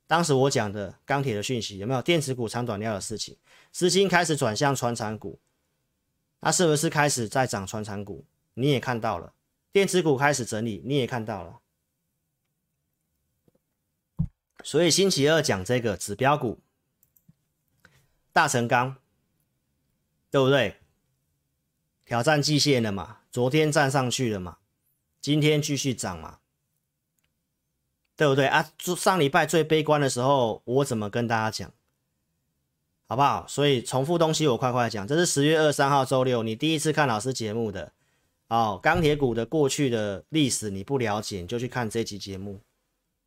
[0.07, 3.37] 当时我讲的钢铁的讯息有没有电子股长短料的事情？
[3.71, 5.39] 资金开始转向传产股，
[6.41, 8.25] 那是不是开始在涨传产股？
[8.55, 9.31] 你也看到了，
[9.71, 11.61] 电子股开始整理，你也看到了。
[14.63, 16.59] 所以星期二讲这个指标股，
[18.33, 18.95] 大成钢，
[20.29, 20.77] 对不对？
[22.05, 23.19] 挑战季线了嘛？
[23.31, 24.57] 昨天站上去了嘛？
[25.21, 26.39] 今天继续涨嘛？
[28.15, 28.71] 对不对啊？
[28.97, 31.71] 上礼拜最悲观的时候，我怎么跟大家讲？
[33.07, 33.45] 好不好？
[33.47, 35.05] 所以重复东西我快快讲。
[35.07, 37.91] 这是十月二三号周六，你第一次看老师节目的
[38.47, 38.79] 哦。
[38.81, 42.61] 钢铁股的过去的历史你不了解，你就去看这期节目。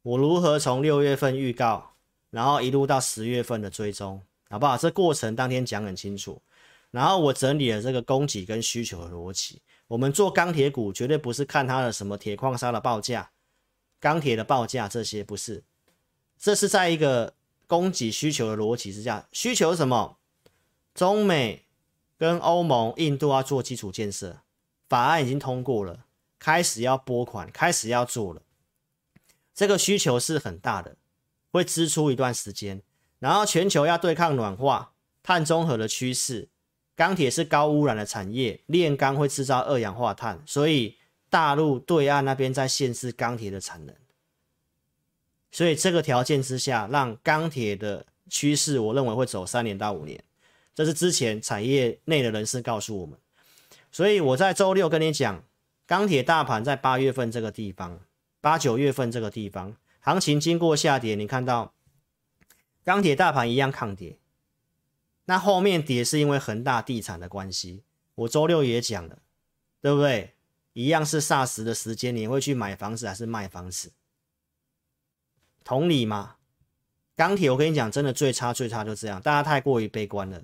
[0.02, 1.94] 我如何从六月份预告，
[2.30, 4.22] 然后一路到十月份的追踪，
[4.54, 4.78] 好不好？
[4.78, 6.40] 这过程当天讲很清楚。
[6.92, 9.60] 然后我整理了这个供给跟需求的逻辑。
[9.88, 13.32] 我们做钢铁股绝对不是看它的什么铁矿砂的报价。
[13.98, 15.64] 钢铁的报价这些不是，
[16.38, 17.34] 这是在一个
[17.66, 19.26] 供给需求的逻辑之下。
[19.32, 20.18] 需求什么？
[20.94, 21.64] 中美
[22.16, 24.42] 跟欧盟、印度要做基础建设，
[24.88, 26.04] 法案已经通过了，
[26.38, 28.42] 开始要拨款，开始要做了。
[29.52, 30.96] 这个需求是很大的，
[31.50, 32.80] 会支出一段时间。
[33.24, 36.48] 然后全球要对抗暖化、碳中和的趋势，
[36.94, 40.98] 钢铁是高污染的产业，炼钢会制造二氧化碳，所以。
[41.30, 43.96] 大陆对岸那边在限制钢铁的产能，
[45.50, 50.22] 所以这个条件之下，让钢铁的趋势，我认为会走三年到五年。
[50.76, 53.18] 这是之前产业内的人士告诉我们。
[53.90, 55.42] 所以我在周六跟你讲，
[55.88, 57.98] 钢铁大盘在八月份这个地方，
[58.40, 61.72] 八九月份这个地方，行情经过下跌，你看到
[62.84, 64.18] 钢铁大盘一样抗跌。
[65.24, 67.82] 那后面跌是因为恒大地产的关系，
[68.14, 69.18] 我周六也讲了，
[69.80, 70.34] 对不对？
[70.74, 73.92] 一样是霎时的时间，你会去买房子还是卖房子？
[75.62, 76.36] 同理嘛，
[77.16, 80.42] 钢铁我跟你讲，真的最差最差就这样，大家太过于悲观了。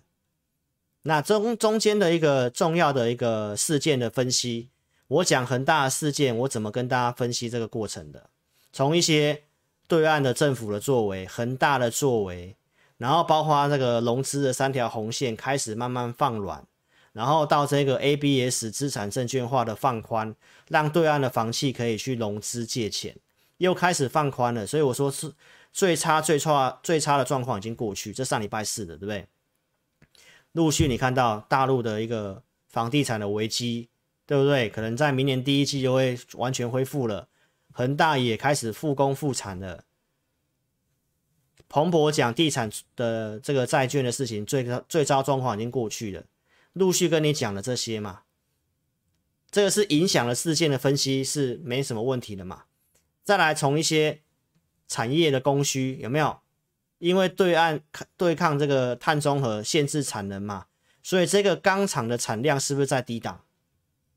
[1.02, 4.70] 那中中间的一个重要的一个事件的分析，
[5.08, 8.30] 我讲恒大的事件，我怎么跟大家分析这个过程的？
[8.72, 9.42] 从一些
[9.90, 12.54] 对岸的政府的作为，恒大的作为，
[12.98, 16.64] 然后包括这个融资的三条红线开始慢慢放软。
[17.12, 20.32] 然后到这个 ABS 资产证券化的放宽，
[20.68, 23.16] 让对岸的房企可以去融资借钱，
[23.58, 24.64] 又开始放宽了。
[24.64, 25.32] 所以我说是
[25.72, 28.12] 最差、最差、最差的状况已经过去。
[28.12, 29.26] 这上礼拜四的，对不对？
[30.52, 33.88] 陆续你看到大陆的一个房地产的危机，
[34.24, 34.70] 对不对？
[34.70, 37.26] 可能在明年第一季就会完全恢复了，
[37.72, 39.84] 恒大也开始复工复产了。
[41.68, 46.24] 彭博讲地产的这个债券的事情，最最糟状况已经过去了，
[46.72, 48.22] 陆续跟你讲了这些嘛。
[49.50, 52.64] 这个是影响了事件的分析是没什么问题的嘛。
[53.22, 54.22] 再来从一些
[54.88, 56.40] 产业的供需有没有？
[56.98, 57.80] 因为对岸
[58.16, 60.66] 对抗这个碳中和限制产能嘛，
[61.02, 63.44] 所以这个钢厂的产量是不是在低档，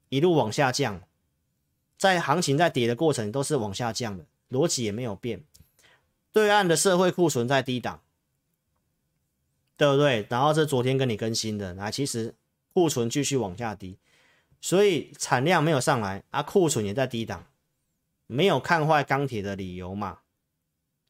[0.10, 1.02] 一路往下降？
[2.04, 5.42] 在行情在跌的过程都是往下降的，逻辑也没有变。
[6.34, 8.02] 对岸的社会库存在低档，
[9.78, 10.28] 对不对？
[10.30, 12.36] 然后这昨天跟你更新的，那其实
[12.74, 13.98] 库存继续往下低，
[14.60, 17.46] 所以产量没有上来啊，库存也在低档，
[18.28, 20.20] 没有看坏钢铁的理由嘛。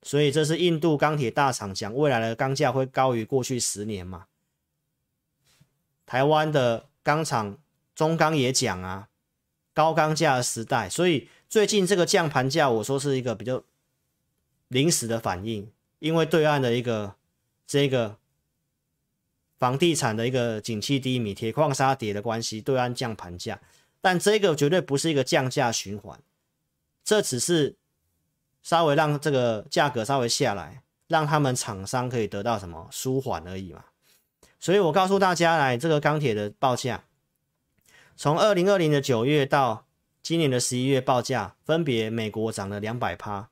[0.04, 4.28] 所以这是印度钢铁大厂讲未来的钢价会高于过去十年嘛？
[6.06, 7.58] 台湾的钢厂
[7.96, 9.10] 中钢也讲啊，
[9.74, 13.64] 高钢价的时代，所以最近这个降盘价，我说是一个比较
[14.68, 17.16] 临时的反应，因为对岸的一个
[17.66, 18.18] 这个
[19.58, 23.60] 房地产的一个景气低迷、铁矿砂跌的关系，对岸降盘价，
[24.02, 26.20] 但这个绝对不是一个降价循环，
[27.04, 27.76] 这只是。
[28.66, 33.84] 稍微让这个价格稍微下来，让他们厂商可以得到什么舒缓而已嘛。
[34.58, 37.04] 所以我告诉大家，来这个钢铁的报价，
[38.16, 39.86] 从二零二零的九月到
[40.22, 43.50] 今年的十一月报价，分别美国涨了两百趴，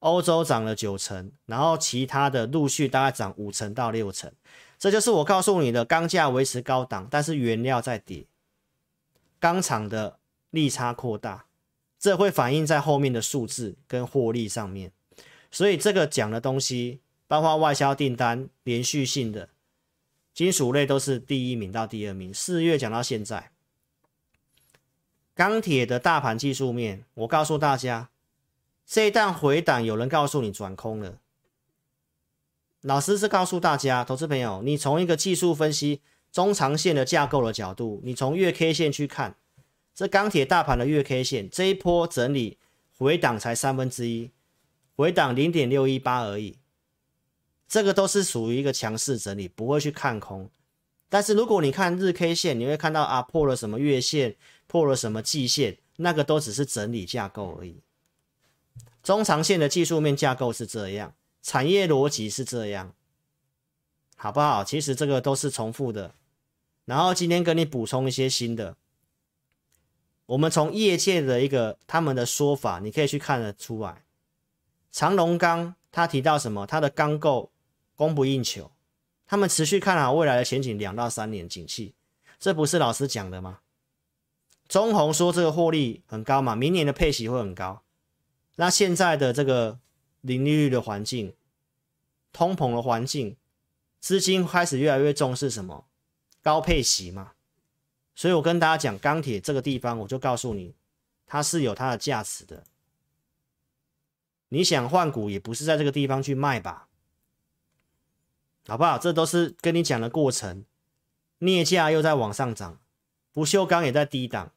[0.00, 4.32] 欧洲涨了九成，然后其他的陆续大概涨五成到六成。
[4.78, 8.26] 这就是我告诉你的，钢价维持高档，但是原料在跌，
[9.38, 10.18] 钢厂的
[10.50, 11.46] 利差扩大。
[11.98, 14.92] 这会反映在后面的数字跟获利上面，
[15.50, 19.48] 所以这个讲的东西，包括外销订单连续性的
[20.34, 22.34] 金属类都是第一名到第二名。
[22.34, 23.52] 四月讲到现在，
[25.32, 28.10] 钢铁的大盘技术面，我告诉大家，
[28.84, 31.20] 这一段回档有人告诉你转空了，
[32.80, 36.00] 老师是告诉大家，投资朋友，你从一个技术分析
[36.32, 39.36] 中长线的架构的角度，你从月 K 线去看。
[39.94, 42.58] 这钢铁大盘的月 K 线这一波整理
[42.98, 44.32] 回档才三分之一，
[44.96, 46.58] 回档零点六一八而已，
[47.74, 50.48] 这个都是属于一个强势整理，不会去看空。
[51.08, 54.36] 但是如果你看日 K 线，你会看到啊破了什么月线，
[54.68, 57.80] 破了什么季线，那个都只是整理架构而已。
[59.02, 62.94] 中长线的技术面架构是这样，产业逻辑是这样，
[64.14, 64.62] 好不好？
[64.62, 66.14] 其实这个都是重复的。
[66.84, 68.76] 然后今天跟你补充一些新的。
[70.26, 74.04] 我们从业界的一个他们的说法，你可以去看得出来。
[74.92, 76.64] 长隆钢他提到什么？
[76.68, 77.50] 他的钢构
[77.94, 78.72] 供不应求，
[79.26, 81.94] 他们持续看好未来的前景，两到三年景气，
[82.38, 83.60] 这不是老师讲的吗？
[84.66, 87.82] 中红说这个获利很高嘛，明年的配息会很高。
[88.56, 89.78] 那现在的这个
[90.22, 91.34] 零利率的环境、
[92.32, 93.36] 通膨的环境，
[94.00, 95.86] 资金开始越来越重视什么？
[96.42, 97.32] 高配息嘛。
[98.14, 100.74] 所以我跟大家讲，钢铁这个地方，我就告诉你，
[101.26, 102.62] 它是有它的价值的。
[104.50, 106.88] 你想换股，也不是在这个地方去卖吧，
[108.66, 108.98] 好不好？
[108.98, 110.64] 这都是跟你讲的过程。
[111.38, 112.78] 镍价又在往上涨，
[113.32, 114.52] 不锈钢也在低档，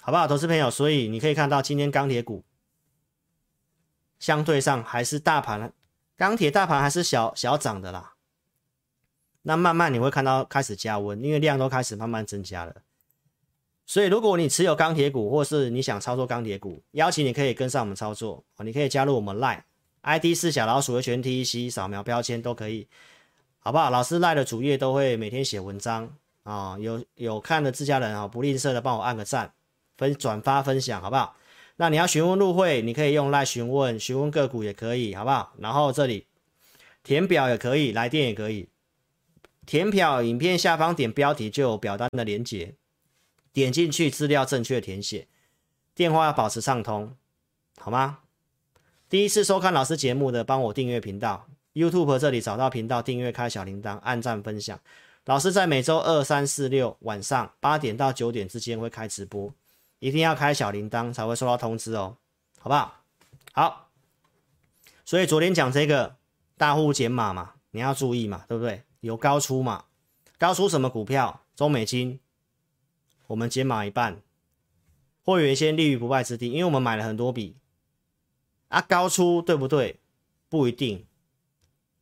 [0.00, 0.26] 好不好？
[0.26, 2.44] 投资朋友，所以你可以看到，今天钢铁股
[4.18, 5.72] 相对上还是大盘，
[6.16, 8.14] 钢铁大盘还是小小涨的啦。
[9.42, 12.82] 那慢慢你会看到开始加温，因为量都开始慢慢增加了。
[13.86, 18.64] 所以如果你持有钢铁股，或是你想操作钢铁股，邀请你可以跟上我们操作哦。
[18.64, 19.62] 你可以加入我们 Line
[20.02, 22.86] ID 是小老鼠的全 T C，扫描标签都可以，
[23.58, 23.90] 好不好？
[23.90, 29.52] 老师 Line 的主页都会每天写文章啊、有有看的自家人啊，不吝啬的帮我按个赞，
[29.98, 31.36] 分转发分享，好不好？
[31.76, 35.52] 那你要询问入会，你可以用赖询问，询问个股也可以，好不好？
[35.58, 36.26] 然后这里
[37.02, 38.68] 填表也可以，来电也可以。
[39.66, 42.74] 填表影片下方点标题就有表单的连接，
[43.52, 45.28] 点进去资料正确填写，
[45.94, 47.14] 电话要保持畅通，
[47.76, 48.20] 好吗？
[49.08, 54.78] 第一次收看老师节目的，帮我订阅频道，YouTube 这里找到频道订阅，开小铃铛，按赞分享。
[55.24, 59.50] 老师在每周二、三、四、六晚上八点到九点之间会开直播，
[59.98, 62.18] 一定要开小铃铛才会收到通知哦，
[62.58, 63.02] 好不好？
[63.52, 63.88] 好，
[65.06, 66.16] 所以昨天讲这个
[66.58, 68.82] 大户减码嘛，你要注意嘛，对不对？
[69.00, 69.86] 有高出嘛？
[70.36, 71.44] 高出什么股票？
[71.56, 72.20] 中美金，
[73.28, 74.20] 我们减码一半，
[75.24, 77.56] 会员先立于不败之地，因为我们买了很多笔
[78.68, 78.80] 啊。
[78.80, 80.00] 高出对不对？
[80.48, 81.06] 不一定，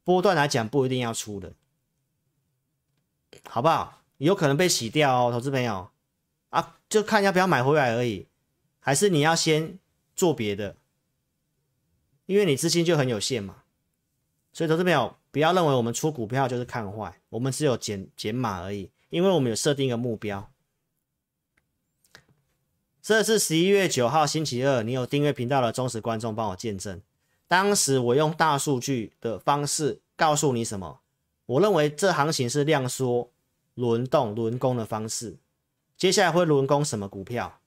[0.04, 1.52] 波段来讲不一定要出的，
[3.48, 4.04] 好不好？
[4.18, 5.90] 有可能被洗掉哦，投资朋友
[6.50, 8.28] 啊，就看要不要买回来而已，
[8.78, 9.78] 还是你要先
[10.14, 10.76] 做别的，
[12.26, 13.64] 因为你资金就很有限嘛。
[14.52, 20.48] 所以投资朋友不要认为我们出股票就是看坏，我们只有减减码而已，因为我们有设定一个目标。
[23.06, 27.00] 这是十一月九号星期二，你有订阅频道的忠实观众帮我见证。
[27.46, 30.98] 当时我用大数据的方式告诉你什么？
[31.46, 33.30] 我认为这行情是量缩、
[33.74, 35.36] 轮动、轮攻的方式。
[35.96, 37.60] 接下来会轮攻什么股票？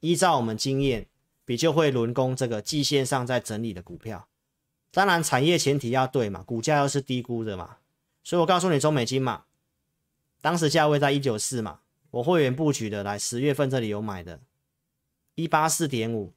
[0.00, 1.06] 依照我们经验，
[1.44, 4.26] 比较会轮攻这个季线上在整理的股票。
[4.92, 7.76] 当然，产业前提要对嘛，股价又是低估的嘛。
[8.24, 9.42] 所以我告诉你，中美金嘛，
[10.40, 11.80] 当时价位在一九四嘛，
[12.12, 14.40] 我会员布局的，来十月份这里有买的。
[15.36, 16.32] 一八四点五，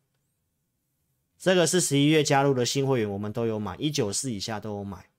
[1.37, 5.09] 这个是十一月加入的新会员，我们都有买，一九四以下都有买。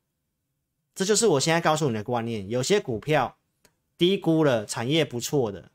[0.94, 2.46] 这就是我现在告诉你的观念。
[2.46, 3.38] 有些股票
[3.96, 5.70] 低估了，产业不错的，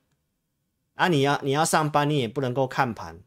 [0.94, 3.20] 啊，你要你要上班，你也不能够看盘，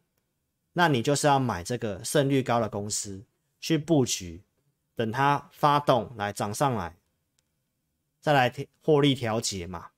[0.74, 3.24] 那你就是要买这个胜率高的公司
[3.58, 4.44] 去布局，
[4.94, 6.96] 等它发动来涨上来，
[8.20, 9.88] 再来获利调节嘛。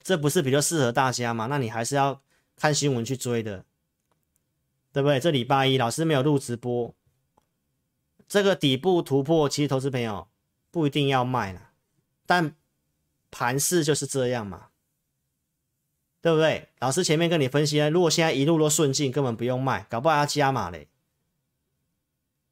[0.00, 1.46] 这不是比较适合大家吗？
[1.46, 2.22] 那你还是要。
[2.58, 3.64] 看新闻去追的，
[4.92, 5.20] 对不对？
[5.20, 6.94] 这礼拜一老师没有录直播，
[8.28, 10.28] 这个底部突破，其实投资朋友
[10.70, 11.70] 不一定要卖了，
[12.26, 12.54] 但
[13.30, 14.68] 盘势就是这样嘛，
[16.20, 16.68] 对不对？
[16.80, 20.88] 老师前面跟你分析了，如果现在一路都顺境，根本不用卖，搞不好要加码嘞。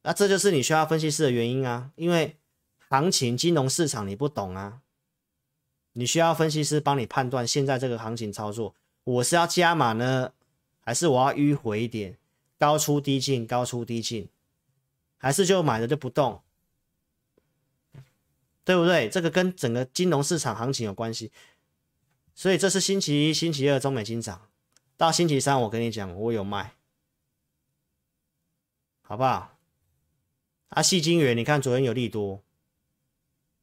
[0.03, 2.37] 那这就是你需要分析师的原因啊，因为
[2.89, 4.81] 行情、金融市场你不懂啊，
[5.93, 8.73] 你需要分析师帮你判断现在这个行情操作。
[9.07, 10.33] 我是要加码呢，
[10.81, 12.17] 还是我要迂回一点，
[12.59, 14.27] 高出低进，高出低进，
[15.15, 16.41] 还是就买了就不动，
[18.65, 19.07] 对不对？
[19.07, 21.31] 这个跟整个金融市场行情有关系，
[22.35, 24.49] 所以这是星期一、星期二中美金涨，
[24.97, 26.73] 到星期三我跟你讲，我有卖，
[29.03, 29.57] 好不好？
[30.67, 32.43] 啊，矽晶圆，你看昨天有利多，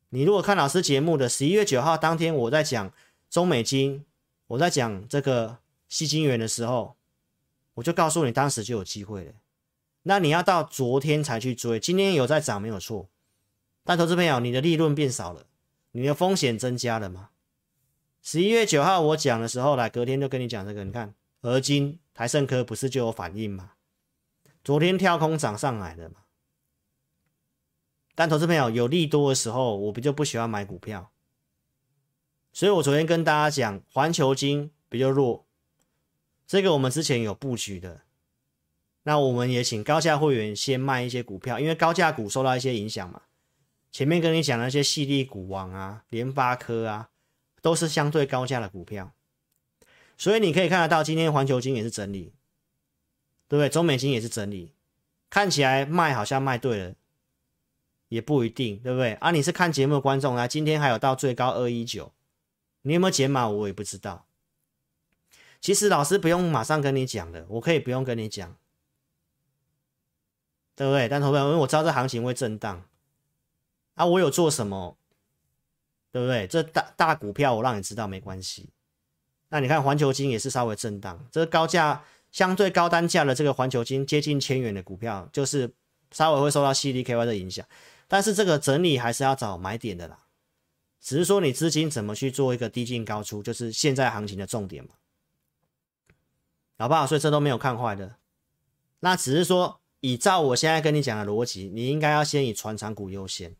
[0.08, 2.90] 你如果看老师节目的十一月九号当天，我在讲
[3.28, 4.06] 中美金。
[4.46, 6.96] 我在讲这个矽晶圆的时候，
[7.74, 9.32] 我就告诉你，当时就有机会了。
[10.02, 13.08] 那你要到昨天才去追，今天有在涨没有错，
[13.82, 15.46] 但投资朋友，你的利润变少了，
[15.92, 17.30] 你的风险增加了吗？
[18.20, 23.72] 十一月九号我讲的时候，来隔天就跟你讲这个，你看而今、台胜科不是就有反应吗？
[24.62, 26.16] 昨天跳空涨上来的嘛。
[28.14, 31.10] 但投资朋友有利多的时候，我不就不喜欢买股票。
[32.54, 35.44] 所以我昨天跟大家讲，环球金比较弱，
[36.46, 38.02] 这个我们之前有布局的。
[39.02, 43.22] 那我们也请高价会员先卖一些股票，因为高价股受到一些影响嘛。
[43.90, 47.10] 前面跟你讲那些矽力股王啊、联发科啊，
[47.60, 49.12] 都是相对高价的股票。
[50.16, 52.32] 所以你可以看得到，今天环球金也是整理，
[53.48, 53.68] 对不对？
[53.68, 54.72] 中美金也是整理，
[55.28, 56.94] 看起来卖好像卖对了，
[58.08, 59.14] 也不一定，对不对？
[59.14, 62.12] 啊，你是看节目的观众啊，今天还有到最高二一九。
[62.86, 63.48] 你有没有解码？
[63.48, 64.26] 我也不知道。
[65.60, 68.54] 其实老师不用马上跟你讲的，我可以不用跟你讲，
[70.76, 71.08] 对不对？
[71.08, 72.84] 但投资者，因为我知道这行情会震荡
[73.94, 74.98] 啊，我有做什么，
[76.12, 76.46] 对不对？
[76.46, 78.68] 这大大股票我让你知道没关系。
[79.48, 85.72] 那你看环球金也是稍微震荡，这个高价相对高单价的这个环球金接近千元的股票，就是
[86.10, 87.66] 稍微会受到 CDKY 的影响，
[88.06, 90.23] 但是这个整理还是要找买点的啦。
[91.04, 94.94] 只是说你资金怎么去做一个低进高出，就是现在行情的重点嘛，
[96.78, 97.06] 好不好？
[97.06, 98.16] 所以这都没有看坏的，
[99.00, 103.54] 那只是说依照我现在跟你讲的逻辑，你应该要先以传产股优先，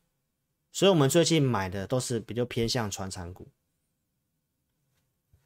[0.72, 3.48] 所以我们最近买的都是比较偏向传产股。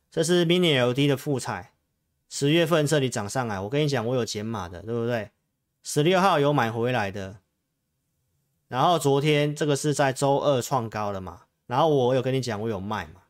[0.08, 1.74] 这是 Mini LD 的富采，
[2.28, 5.32] 十月份这里涨上来，我跟你讲，我有减码的，对不对？
[5.82, 7.40] 十六号有买回来的，
[8.68, 11.46] 然后昨天这个是在周二创高了嘛？
[11.68, 13.22] 然后我有跟你讲，我有卖嘛，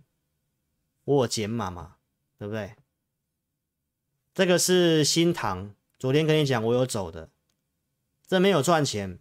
[1.05, 1.97] 我有减码嘛，
[2.39, 2.75] 对不对？
[4.33, 7.29] 这个是新塘，昨天跟你讲我有走的，
[8.27, 9.19] 这没有赚钱。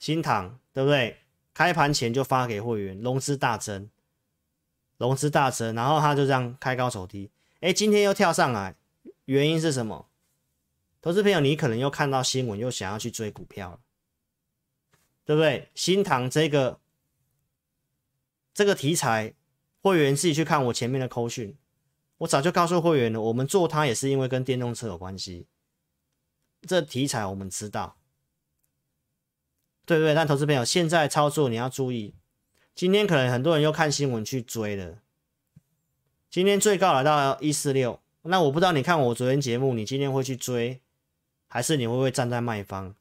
[0.00, 1.18] 新塘对不对？
[1.52, 3.90] 开盘前就发给会员，融资大增，
[4.96, 7.30] 融资大增，然后他就这样开高走低，
[7.60, 8.74] 哎，今天又跳上来，
[9.26, 10.08] 原因是什么？
[11.02, 13.80] 投资朋友，你可能又看到新闻，又想要去追股票了。
[15.24, 15.70] 对不对？
[15.74, 16.78] 新唐这个
[18.52, 19.34] 这个题材，
[19.80, 21.56] 会员自己去看我前面的扣讯，
[22.18, 23.20] 我早就告诉会员了。
[23.20, 25.46] 我们做它也是因为跟电动车有关系，
[26.62, 27.96] 这题材我们知道，
[29.86, 30.14] 对不对？
[30.14, 32.14] 但投资朋友现在操作你要注意，
[32.74, 34.98] 今天可能很多人又看新闻去追了。
[36.30, 40.80] 今天最高来到一四六，那我不知道你看我昨天节目，你今天会去追，
[41.46, 42.94] 还是你会不会站在卖方？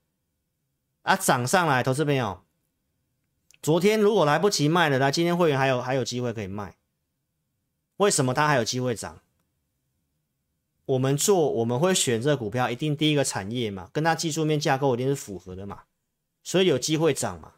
[1.04, 2.44] 啊，涨上来，投资朋友，
[3.62, 6.76] 昨天如果来不及卖了，那今天会员还有还有机会可以卖。
[7.98, 9.22] 为什么它还有机会涨？
[10.86, 15.84] 我们做我们会选这股票，一定第一个产业嘛，跟它技术面架构一定是符合的嘛，
[16.44, 17.54] 所以有机会涨嘛。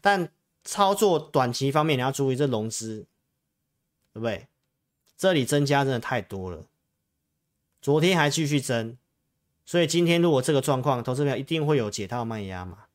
[0.00, 0.32] 但
[0.62, 3.06] 操作短期方面你要注意这融资，
[4.12, 4.48] 对不对？
[5.16, 6.66] 这里增加真的太多了，
[7.80, 8.96] 昨天还继续增，
[9.70, 12.86] 所以今天如果这个状况，投资票一定会有解套卖压嘛？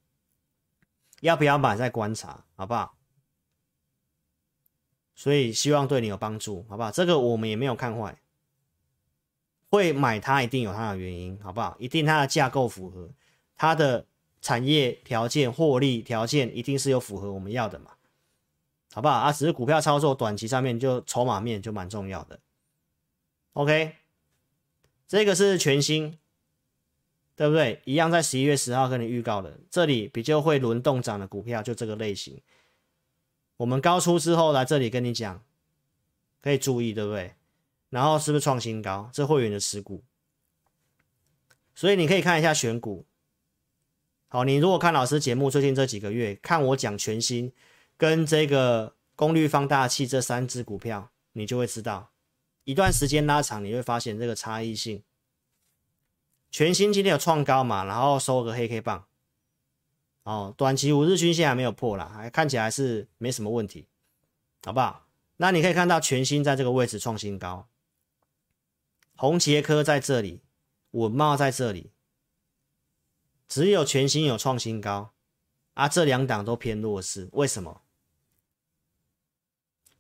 [1.22, 2.98] 要不要买再观察，好不好？
[5.16, 6.92] 所以希望对你有帮助，好不好？
[6.92, 8.20] 这个我们也没有看坏。
[9.70, 11.78] 会买它一定有它的原因，好不好？
[11.80, 13.10] 一定它的架构符合，
[13.56, 14.06] 它的
[14.42, 17.92] 产业条件、获利条件一定是有符合我们要的嘛，
[18.92, 19.16] 好不好？
[19.16, 22.38] 啊，只是股票操作短期上面就筹码面就蛮重要的。
[23.54, 23.96] OK，
[25.08, 26.20] 这个是全新，
[27.36, 27.82] 对不对？
[27.84, 32.42] 一样在十一月十号跟你预告的，这里比较会轮动涨的股票就这个类型。
[33.58, 35.44] 我们高出之后来这里跟你讲，
[36.42, 37.34] 可以注意，对不对？
[37.90, 39.10] 然后是不是创新高？
[39.14, 40.04] 这会员的持股，
[41.74, 43.06] 所以你可以看一下选股。
[44.28, 47.54] 好，你如果看老师节目，最近这几个月看我讲全新
[47.96, 52.12] 跟这个功率放大器这三只股票，你就会知道，
[52.64, 55.04] 一段时间拉长，你会发现这个差异性。
[56.56, 59.06] 全新今天有创高嘛，然后收个黑 K 棒，
[60.24, 63.90] 哦，短期五日均线还没有破啦，还看起来是没什么问题，
[64.64, 65.06] 好不好？
[65.36, 67.68] 那你可以看到全新在这个位置创新高。
[69.18, 70.44] 宏捷科在这里，
[70.92, 71.92] 稳茂在这里，
[73.50, 75.12] 只有全新有创新高，
[75.74, 77.82] 啊，这两档都偏弱势，为什么？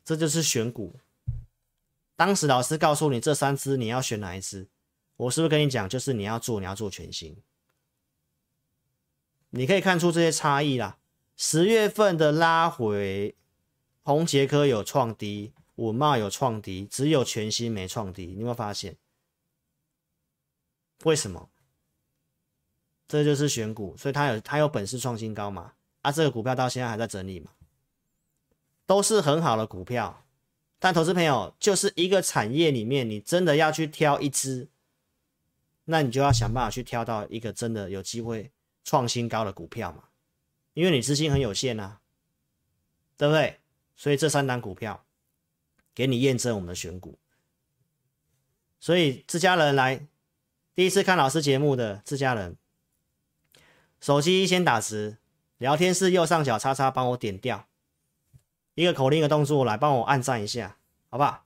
[0.06, 1.02] 这就是选股。
[2.16, 4.70] 当时老师告诉你这三只你要选哪一只，
[5.18, 7.38] 我是不是跟你讲，就是你要做，你要做全新。
[9.52, 10.98] 你可以看出这些差异啦。
[11.38, 13.36] 十月份的拉回，
[14.04, 18.98] 红杰科有创低，稳懋有创低，只有全新没创低，你有没有发现？
[21.04, 21.50] 为什么？
[23.08, 25.74] 这就是选股，所以他有他有本事创新高嘛？
[26.02, 27.52] 啊，这个股票到现在还在整理嘛？
[28.86, 30.26] 都是很好的股票，
[30.80, 34.68] 但投资朋友就是一个产业里面，你真的要去挑一只，
[35.86, 38.52] 那你就要想办法去挑到一个真的有机会
[38.84, 40.04] 创新高的股票嘛？
[40.74, 42.02] 因为你资金很有限啊，
[43.18, 43.60] 对不对？
[43.96, 45.06] 所以这三档股票
[45.94, 47.18] 给你验证我们的选股，
[48.80, 50.06] 所以自家人来。
[50.74, 52.58] 第一次看老师节目的自家人，
[54.02, 55.16] 手机先打直，
[55.58, 57.70] 聊天室右上角叉叉帮我点掉，
[58.74, 60.78] 一个口令一个动作来帮我按赞一下，
[61.10, 61.45] 好不好？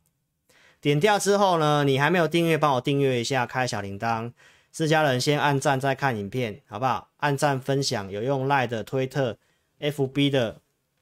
[0.82, 4.32] 点掉之后呢，你还没有订阅，帮我订阅一下，开小铃铛。
[4.72, 7.10] 自家人先按赞再看影片，好不好？
[7.18, 9.38] 按赞分享，有用 Line 的、推特、
[9.80, 10.62] FB 的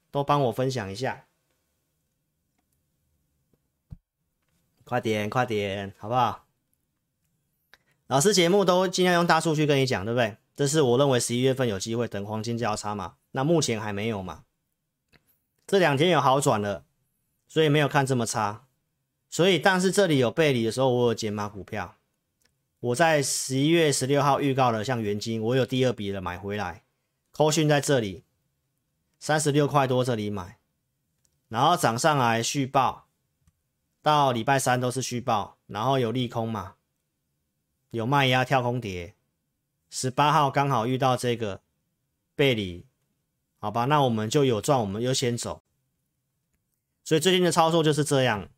[0.09, 1.25] 都帮我分享一下，
[4.85, 6.45] 快点快点，好不好？
[8.07, 10.37] 老师节目都尽量用大数据跟你讲，对不对？
[10.55, 13.15] 这是我认为十一月份有机会等黄金交叉嘛？
[13.31, 14.45] 那目前还没有嘛？
[15.67, 16.85] 这两天有好转了，
[17.49, 18.66] 所以没有看这么差。
[19.37, 21.95] 所以，但是这里有背离的时候，我有减码股票。
[22.79, 26.83] 我在十一月十六号预告了，像元金，我有第二笔的买回来。
[27.31, 28.23] 扣讯在这里，
[29.19, 30.57] 三十六块多这里买，
[31.49, 33.05] 然后涨上来续报，
[34.01, 36.73] 到礼拜三都是续报，然后有利空嘛？
[37.91, 39.13] 有卖压跳空跌，
[39.91, 41.61] 十八号刚好遇到这个
[42.33, 42.87] 背离，
[43.59, 45.61] 好吧，那我们就有赚，我们优先走。
[47.03, 48.49] 所以最近的操作就是这样。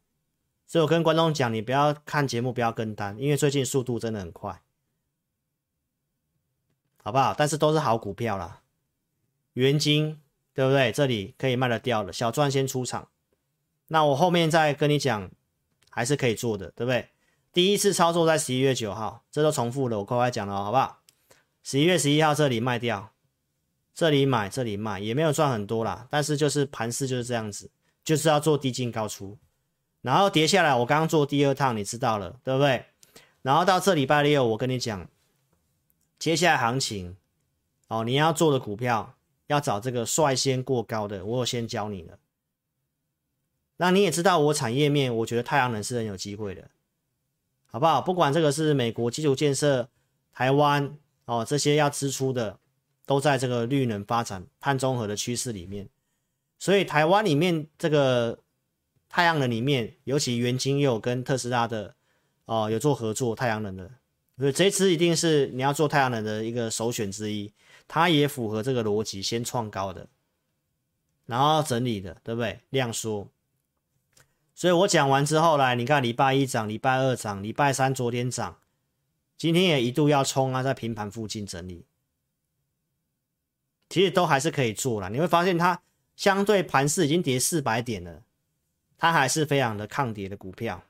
[0.70, 4.62] 所以我跟观众讲，你不要看节目，不要跟单，因为最近速度真的很快，
[7.02, 7.34] 好不好？
[7.36, 8.62] 但是都是好股票啦，
[9.54, 10.22] 元晶
[10.54, 10.92] 对不对？
[10.92, 13.10] 这里可以卖得掉的，小赚先出场。
[13.88, 15.32] 那我后面再跟你讲，
[15.90, 17.10] 还是可以做的，对不对？
[17.52, 21.02] 第一次操作在十一月九号，这都重复了，我快快讲了，好不好？
[21.64, 23.12] 十一月十一号这里卖掉，
[23.96, 27.72] 这里买，这里卖，也没有赚很多啦，但是就是盘势就是这样子，
[28.04, 29.36] 就是要做低进高出，
[30.02, 32.86] 然后跌下来，我刚刚做第二趟，你知道了，对不对？
[33.41, 35.10] 然后到这礼拜六，我跟你讲，
[36.18, 37.16] 接下来行情，
[37.88, 39.16] 哦，你要做的股票
[39.47, 42.18] 要找这个率先过高的，我有先教你了。
[43.78, 46.70] 那你也知道我产业面，我觉得太阳能是很有机会的。
[47.72, 48.02] 好不好？
[48.02, 49.88] 不管这个是美国基础建设、
[50.34, 52.58] 台湾哦，这些要支出的，
[53.06, 55.88] 都在这个绿能发展、碳中和的趋势里面。
[56.58, 58.39] 所以台湾里面这个
[59.10, 61.95] 太阳能里面，尤其元晶又跟特斯拉的
[62.45, 63.91] 哦、有做合作太阳能的，
[64.38, 67.51] 所以这次一定是你要做太阳能的一个首选之一。
[67.88, 70.07] 它也符合这个逻辑，先创高的，
[71.26, 72.60] 然后整理的，对不对？
[72.70, 73.28] 量缩。
[74.53, 78.60] 所以我讲完之后来，你看礼拜一涨，礼拜二涨，礼拜三昨天涨，
[79.38, 81.86] 今天也一度要冲啊，在平盘附近整理，
[83.89, 85.10] 其实都还是可以做了。
[85.10, 85.82] 你会发现它
[86.16, 88.24] 相对盘势已经跌四百点了，
[89.00, 90.84] 它还是非常的抗跌的股票。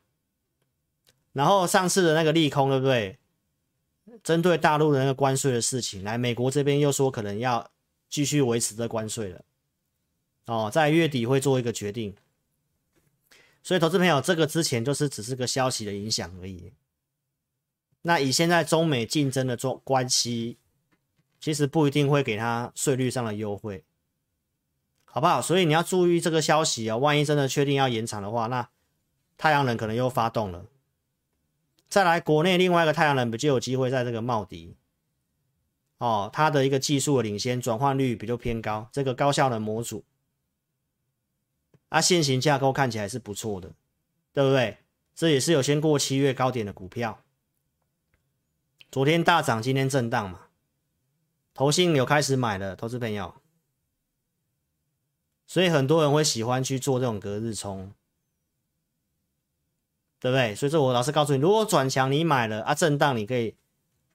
[1.32, 3.18] 然后上次的那个利空，对不对？
[4.24, 7.70] 针对大陆的那个关税的事情，来美国这边又说可能要
[8.10, 9.46] 继续维持这关税了，
[10.48, 12.16] 哦，在月底会做一个决定。
[13.62, 16.74] 所以，投资朋友，这个之前就是只是个消息的影响而已。
[18.02, 20.58] 那以现在中美竞争的状关系，
[21.40, 23.84] 其实不一定会给他税率上的优惠，
[25.12, 25.42] 好不好？
[25.42, 28.70] 所以你要注意这个消息啊、哦，万一真的确定要延长的话，那
[29.38, 30.66] 太阳能可能又发动了。
[31.90, 34.76] 再来，国内另外一个太阳能不就有机会在这个茂迪
[35.98, 40.06] 哦，它的一个技术的领先，转换率比较偏高，这个高效能模组。
[41.90, 43.74] 啊，现行架构看起来是不错的，
[44.32, 44.78] 对不对？
[45.16, 47.24] 这也是有先过七月高点的股票，
[48.92, 50.42] 昨天大涨，今天震荡嘛。
[51.54, 53.34] 投信有开始买了，投资朋友，
[55.50, 57.92] 所以很多人会喜欢去做这种隔日冲，
[60.20, 60.54] 对不对？
[60.54, 63.56] 所以这我老实告诉你，如果转强你买了啊，震荡你可以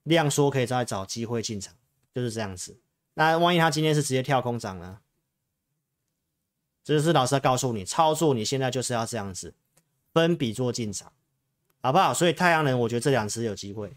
[0.05, 1.75] 量缩，可以再找机会进场，
[2.15, 2.79] 就是这样子。
[3.15, 5.01] 那万一他今天是直接跳空涨呢？
[6.85, 9.55] 这就是老师要告诉你，操作你现在就是要这样子，
[10.13, 11.13] 分笔做进场，
[11.83, 12.15] 好不好？
[12.15, 13.97] 所以太阳能，我觉得这两只有机会。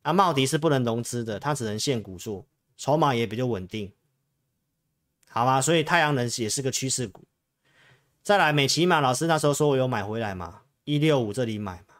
[0.00, 2.46] 啊，茂迪是不能融资的，它只能现股做，
[2.78, 3.92] 筹码也比较稳定，
[5.38, 5.60] 好吗？
[5.60, 7.24] 所以太阳能也是个趋势股。
[8.22, 11.94] 再来，美琪玛老师那时候说我有买回来嘛，一六五这里买嘛，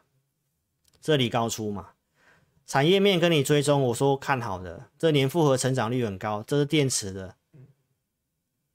[1.01, 1.89] 这里高出嘛，
[2.67, 7.35] 产业面跟你追踪，我说看好的，这年复合成长率很高，这是电池的。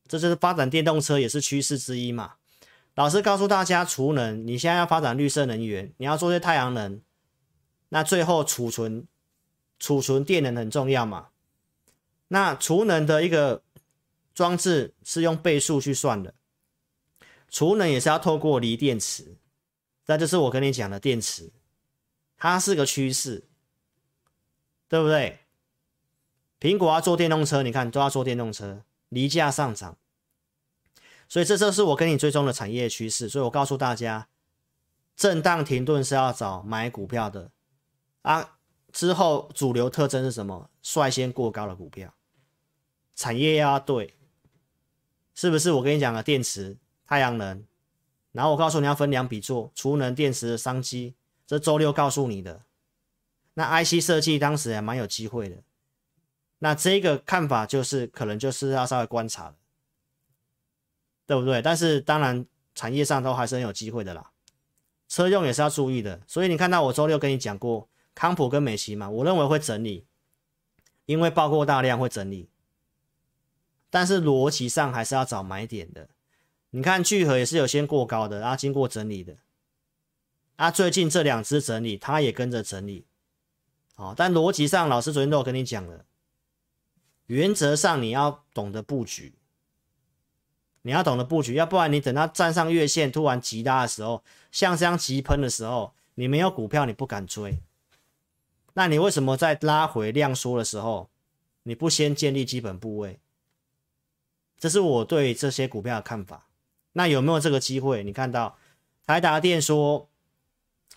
[0.06, 2.34] 这就是发展电动车也是趋势之一嘛。
[2.94, 7.00] 老师告诉大家，储能，你现在要发展绿色能源，你要做些太阳能，
[7.88, 9.08] 那最后储存
[9.78, 11.28] 储存电能很重要嘛。
[12.28, 13.63] 那储能的一个
[14.34, 16.34] 装置是用倍数去算的，
[17.48, 19.38] 储能也是要透过锂电池，
[20.06, 21.52] 那就是我跟你讲的电池，
[22.36, 23.48] 它是个趋势，
[24.88, 25.40] 对不对？
[26.60, 28.84] 苹果要做电动车，你看都要做电动车。
[29.10, 29.96] 锂价上涨，
[31.28, 33.28] 所以这就是我跟你追踪的产业趋势。
[33.28, 34.26] 所以我告诉大家，
[35.14, 37.52] 震荡停顿是要找买股票的
[38.22, 38.58] 啊。
[38.90, 40.68] 之后主流特征是什么？
[40.82, 42.12] 率先过高的股票，
[43.14, 44.16] 产业要对，
[45.34, 45.72] 是不是？
[45.72, 46.76] 我跟你讲了，电池、
[47.06, 47.64] 太阳能，
[48.32, 51.14] 然后我告诉你要分两笔做，储能、电池的商机。
[51.46, 52.62] 这周六告诉你的。
[53.54, 55.56] 那 IC 设计当时还蛮有机会的。
[56.58, 59.54] 那这个看法就是，可能就是要稍微观察了，
[61.26, 61.60] 对不对？
[61.60, 64.30] 但是当然，产业上都还是很有机会的啦。
[65.06, 70.06] 车用也是要注意的，所以你看到我周六跟你讲过，康普跟美琪嘛，我认为会整理，
[71.04, 72.48] 因为爆过大量会整理，
[73.94, 76.08] 但是逻辑上还是要找买点的。
[76.70, 79.36] 你看聚合也是有先过高的，然后经过整理的，
[80.56, 83.06] 啊，最近这两只整理，它也跟着整理，
[83.94, 86.04] 好，但逻辑上，老师昨天都有跟你讲了。
[87.26, 89.36] 原则上你要懂得布局，
[90.82, 97.60] 你要懂得布局，要不然你等它站上月线突然急拉的时候，像这样急喷的时候，你没有股票你不敢追。
[98.72, 101.08] 那你为什么在拉回量缩的时候，
[101.62, 103.20] 你不先建立基本部位？
[104.64, 106.48] 这是我对这些股票的看法。
[106.94, 108.02] 那有没有这个机会？
[108.02, 108.56] 你看到
[109.06, 110.08] 台达电说，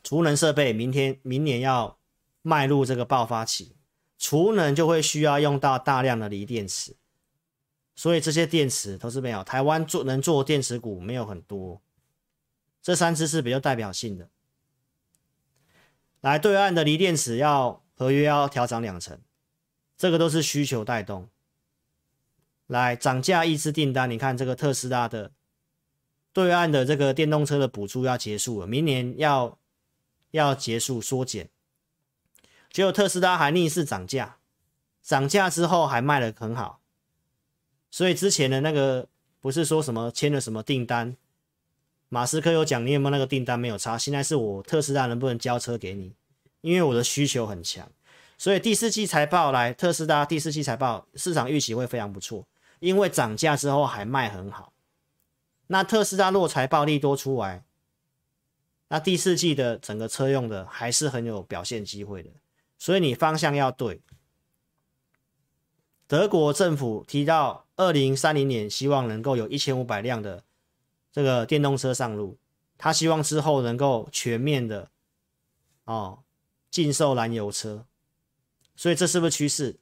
[0.02, 2.00] 储能设备明天明年要
[2.42, 3.76] 迈入这个爆发期。
[4.18, 6.96] 储能就会需要用到大量的锂电池，
[7.94, 9.44] 所以这些电池都是没有。
[9.44, 11.82] 台湾做能做电池股没有很多，
[12.82, 14.30] 这三支是比较代表性的。
[16.22, 19.20] 来，对岸的锂电池要合约要调涨两成，
[19.98, 21.28] 这个都是需求带动。
[22.68, 25.32] 来，涨价抑制订单，你看这个特斯拉的
[26.34, 29.58] 对岸的这个电动车的补助要结束了，明年要
[30.32, 31.50] 要结束缩减。
[32.70, 34.38] 结果特斯拉还逆势涨价，
[35.02, 36.82] 涨价之后还卖得很好，
[37.90, 39.08] 所以之前的那个
[39.40, 41.16] 不是说什么签了什么订单，
[42.10, 46.14] 马斯克有讲你有没有那个订单没有差，现在是我特斯拉能不能交车给你，
[46.60, 47.90] 因为我的需求很强，
[48.38, 52.46] 所以第四季财报来特斯拉第四季财报市场预期会非常不错，
[52.80, 54.74] 因为涨价之后还卖很好。
[55.68, 57.66] 那特斯拉落财暴利多出来，
[58.88, 62.30] 那第四季的整个车用的还是很有表现机会的。
[62.78, 64.02] 所以你方向要对。
[66.08, 70.46] 德国政府提到，二零三零年希望能够有一千五百辆的
[71.12, 72.38] 这个电动车上路，
[72.78, 74.90] 他希望之后能够全面的
[75.84, 76.24] 哦
[76.72, 77.86] 禁售燃油车。
[78.76, 79.80] 所以这是不是趋势？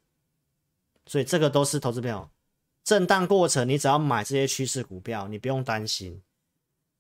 [1.06, 2.32] 所以这个都是投资票
[2.86, 6.22] 震荡过程，你只要买这些趋势股票，你不用担心。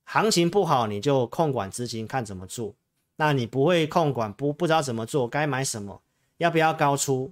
[0.03, 2.73] 行情不好，你就控管资金，看怎么做。
[3.17, 6.01] 那你不会控管，不不知道怎么做，该买什么，
[6.37, 7.31] 要不要高出，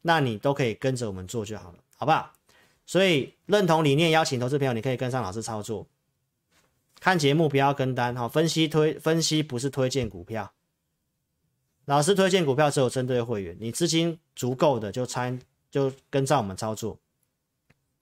[0.00, 2.32] 那你都可以跟着我们做就好了，好不好？
[2.86, 5.86] 所以认同理念，邀请投资朋友，你可以跟上老师操作。
[6.98, 10.52] 看节目不要跟单哈，分析推分析不是推荐股票。
[11.84, 15.38] 老师推荐股票只有针对会员，你资金足够的就参
[15.70, 16.98] 就跟上我们操作，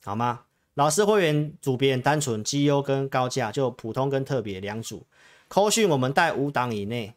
[0.03, 0.45] 好吗？
[0.75, 5.07] 老师会员组别很单纯，绩优跟高价就普通跟特别两组，
[5.49, 7.13] 扣讯我们带五档以内，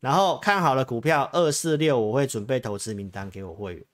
[0.00, 3.84] 然后看好了股票二四六我会准备投资名单给我会员，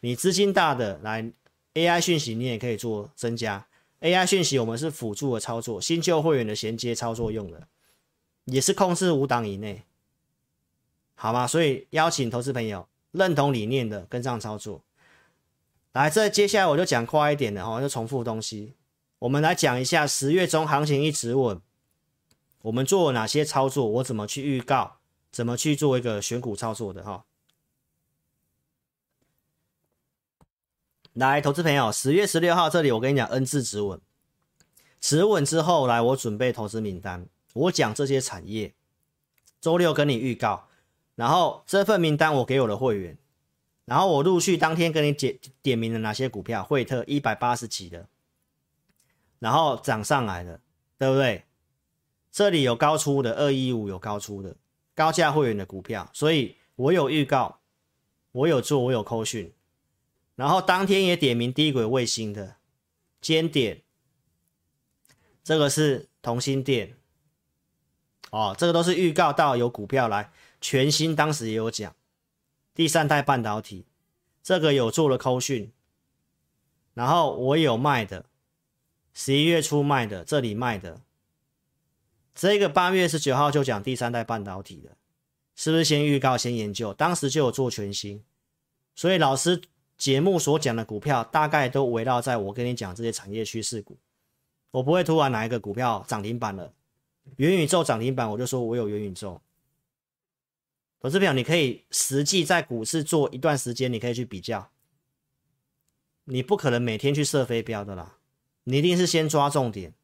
[0.00, 1.32] 你资金大的来
[1.74, 3.66] AI 讯息你也可以做增加
[4.00, 7.66] ，AI 讯息我们是辅助的操作，新旧会员的衔接操作用的，
[8.44, 9.84] 也是控制五档以内。
[11.14, 11.46] 好吗？
[11.46, 14.82] 所以邀请投资朋友认同理念的跟上操作。
[15.92, 18.76] 来，这接下来我就讲快一点的哦，就重复东西。
[19.18, 21.60] 我们来讲一下十月中行情一直稳，
[22.62, 23.86] 我们做了哪些操作？
[23.86, 24.98] 我怎么去预告？
[25.32, 27.24] 怎么去做一个选股操作的哈？
[31.12, 34.00] 来，投资朋友，十月十六号这里我跟你讲 N 字止稳，
[35.00, 38.74] 止稳之后来，我准备投资名单，我讲这些产业，
[39.60, 40.68] 周六跟你预告。
[41.16, 43.18] 然后这份名单我给我的会员，
[43.90, 48.06] 然后我陆续当天跟你点点名了哪些股票，惠特一百八十几的，
[49.40, 50.60] 然后涨上来的，
[50.96, 51.44] 对不对？
[52.30, 54.54] 这里有高出的二一五有高出的
[54.94, 57.58] 高价会员的股票，所以我有预告，
[58.30, 59.52] 我有做，我有扣讯，
[60.36, 62.58] 然后当天也点名低轨卫星的
[63.20, 63.82] 尖点，
[65.42, 66.94] 这个是同心电，
[68.30, 70.30] 哦，这个都是预告到有股票来。
[70.60, 71.92] 全新当时也有讲，
[72.80, 73.84] 第三代半导体，
[74.42, 75.70] 这个有做了扣讯，
[76.94, 78.24] 然后我有卖的，
[79.12, 81.02] 十一月初卖的，这里卖的，
[82.34, 84.96] 这个八月十九号就讲第三代半导体的，
[85.54, 86.94] 是不是先预告先研究？
[86.94, 88.24] 当时就有做全新，
[88.94, 89.60] 所以老师
[89.98, 93.98] 节目所讲的股票大概都围绕在我跟你讲这些产业趋势股，
[94.70, 96.72] 我不会突然哪一个股票涨停板了，
[97.36, 99.38] 元宇宙涨停板，我就说我有元宇宙。
[101.00, 104.70] 投资表，你可以实际在股市做一段时间，你可以去比较。
[106.24, 108.18] 你不可能每天去射飞镖的啦，
[108.64, 109.94] 你一定是先抓重点，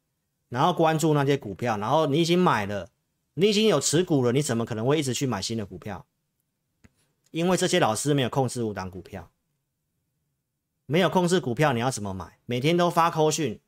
[0.49, 2.89] 然后关注那些股票，然后你已经买了，
[3.35, 6.07] 你已经有持股了，你怎么可能会一直去买新的股票？
[7.29, 9.31] 因为这些老师没有控制五档股票，
[10.87, 12.39] 没有控制股票，你要怎么买？
[12.47, 13.61] 每天都发扣讯，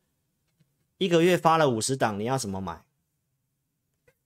[0.97, 2.84] 一个月发了五十档，你要怎么买？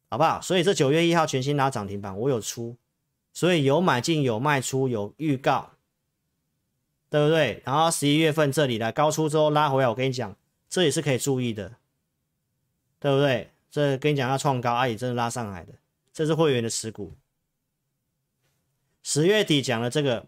[0.08, 0.40] 好不好？
[0.40, 2.78] 所以这九月一号全新拉涨停板，我有出。
[3.34, 5.72] 所以有买进有卖出有预告，
[7.10, 7.62] 对不对？
[7.66, 10.36] 然后十一月份这里来高出之后拉回来，我跟你讲，
[10.70, 11.78] 这也是可以注意的，
[13.00, 13.50] 对不对？
[13.72, 15.74] 这跟你讲要创高，阿姨真的拉上来的，
[16.14, 17.16] 这是会员的持股。
[19.02, 20.28] 十月底讲了这个，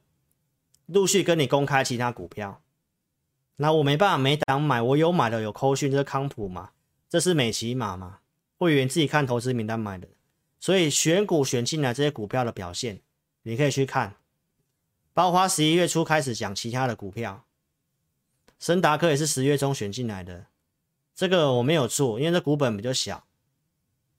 [0.88, 2.60] 陆续跟你公开其他股票，
[3.58, 6.72] 那我没办法没档买，我有买的有扣讯，这是康普嘛，
[7.08, 8.22] 这是美琪玛嘛，
[8.58, 10.08] 会员自己看投资名单买的。
[10.60, 13.01] 所以选股选进来这些股票的表现，
[13.43, 14.16] 你可以去看，
[15.14, 17.45] 包括十一月初开始讲其他的股票，
[18.60, 20.47] 升达科也是十月中选进来的，
[21.14, 23.26] 这个我没有做，因为这股本比较小。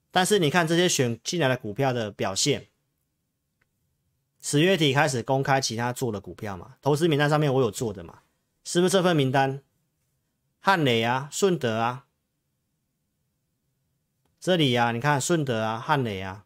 [0.09, 2.67] 但是你看这些选进来的股票的表现，
[4.41, 8.21] 十月底开始公开其他做的股票嘛，投资名单上面我有做的嘛，
[8.63, 9.61] 是不是这份名单？
[10.59, 12.06] 汉磊啊，顺德啊。
[14.47, 16.45] 这里呀、啊，你看顺德啊、汉磊啊、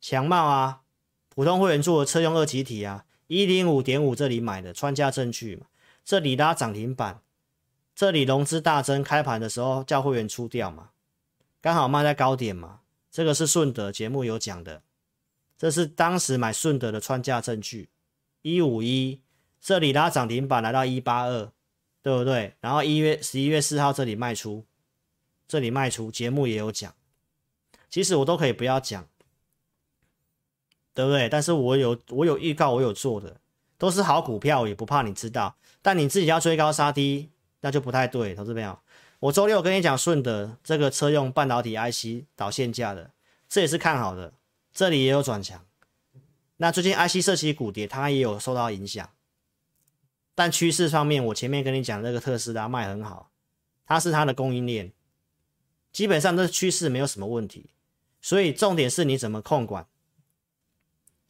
[0.00, 0.80] 强茂啊，
[1.28, 5.66] 普通会员做的车用二极体啊，一零五点五这里买的川价证据嘛，
[6.02, 7.20] 这里拉涨停板，
[7.94, 10.92] 这里融资大增，开盘的时候叫会员出掉嘛，
[11.60, 12.80] 刚好卖在高点嘛，
[13.10, 14.80] 这个是顺德节目有讲的，
[15.58, 17.90] 这是当时买顺德的川价证据，
[18.40, 19.20] 一五一，
[19.60, 21.52] 这里拉涨停板来到一八二，
[22.00, 22.56] 对不对？
[22.62, 24.64] 然后一月十一月四号这里卖出。
[25.48, 26.94] 这里卖出，节目也有讲，
[27.88, 29.08] 其实我都可以不要讲，
[30.92, 31.28] 对不对？
[31.28, 33.40] 但是我有我有预告，我有做的，
[33.78, 35.56] 都是好股票，也不怕你知道。
[35.80, 37.30] 但你自己要追高杀低，
[37.62, 38.78] 那就不太对，投资朋友。
[39.20, 43.10] 我周六跟你讲顺德这个车用半导体 IC 导线架的，
[43.48, 44.34] 这也是看好的，
[44.72, 45.64] 这里也有转强。
[46.58, 49.08] 那最近 IC 设计股跌，它也有受到影响。
[50.34, 53.30] 但趋势方面，我前面跟你讲那个特斯拉卖很好，
[53.86, 54.92] 它是它的供应链，
[55.98, 57.70] 基本上这趋势没有什么问题。
[58.20, 59.88] 所以重点是你怎么控管。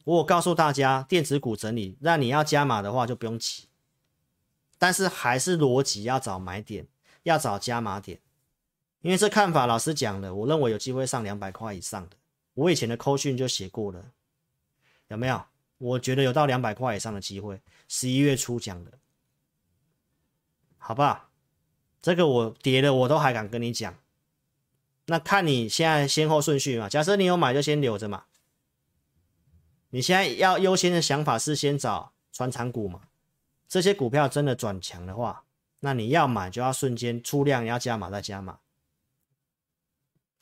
[0.03, 3.67] 我告诉大家，电子股整理，那你要加码的话就不用急，
[4.77, 6.85] 但是还是逻辑要找买点，
[7.23, 8.19] 要找加码点，
[9.01, 12.15] 因为这看法老师讲了，我认为有机会上两百块以上的，
[12.53, 14.11] 我以前的扣讯就写过了，
[15.07, 15.43] 有没有？
[15.79, 18.91] 我觉得有到两百块以上的机会，十一月初讲的，
[20.77, 21.31] 好不好？
[22.03, 23.97] 这个我跌了，我都还敢跟你讲。
[25.09, 28.25] 那看你现在先后顺序嘛，假设你有买就先留着嘛。
[29.89, 33.01] 你现在要优先的想法是先找传产股嘛，
[33.67, 35.45] 这些股票真的转强的话，
[35.79, 38.59] 那你要买就要瞬间出量，要加码再加码。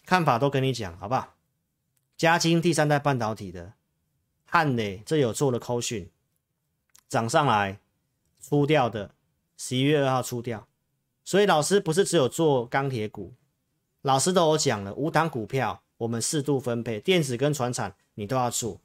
[0.05, 1.35] 看法都跟你讲，好不好？
[2.17, 3.71] 嘉晶第三代半导体的
[4.43, 6.11] 汉磊，这有做了扣讯，
[7.07, 7.79] 涨上来
[8.41, 9.15] 出掉的，
[9.55, 10.67] 十一月二号出掉，
[11.23, 13.33] 所以老师不是只有做钢铁股。
[14.01, 18.79] 老师都有讲了，五档股票我们适度分配，电子跟船产你都要做，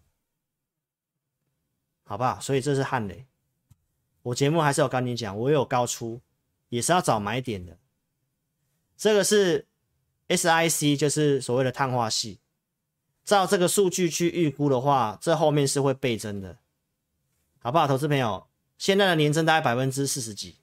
[2.04, 2.40] 好不好？
[2.40, 3.26] 所以这是汉雷，
[4.22, 6.20] 我节目还是有跟你讲，我有高出，
[6.68, 7.78] 也是要找买点的。
[8.96, 9.66] 这个是
[10.28, 12.40] SIC，就是所谓的碳化系，
[13.24, 16.58] 照这个数据去预估的话，这后面是会倍增的，
[17.58, 17.88] 好不好？
[17.88, 18.46] 投资朋友，
[18.78, 20.58] 现在的年增大概百分之四十几，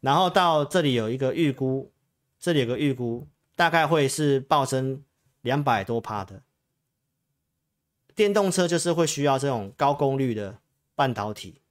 [0.00, 1.93] 然后到这里有一个预估，
[2.44, 3.26] 这里有个预估。
[3.56, 5.02] 大概会是暴增
[5.40, 6.42] 两百多趴的
[8.14, 10.58] 电动车，就是会需要这种高功率的
[10.94, 11.62] 半导体，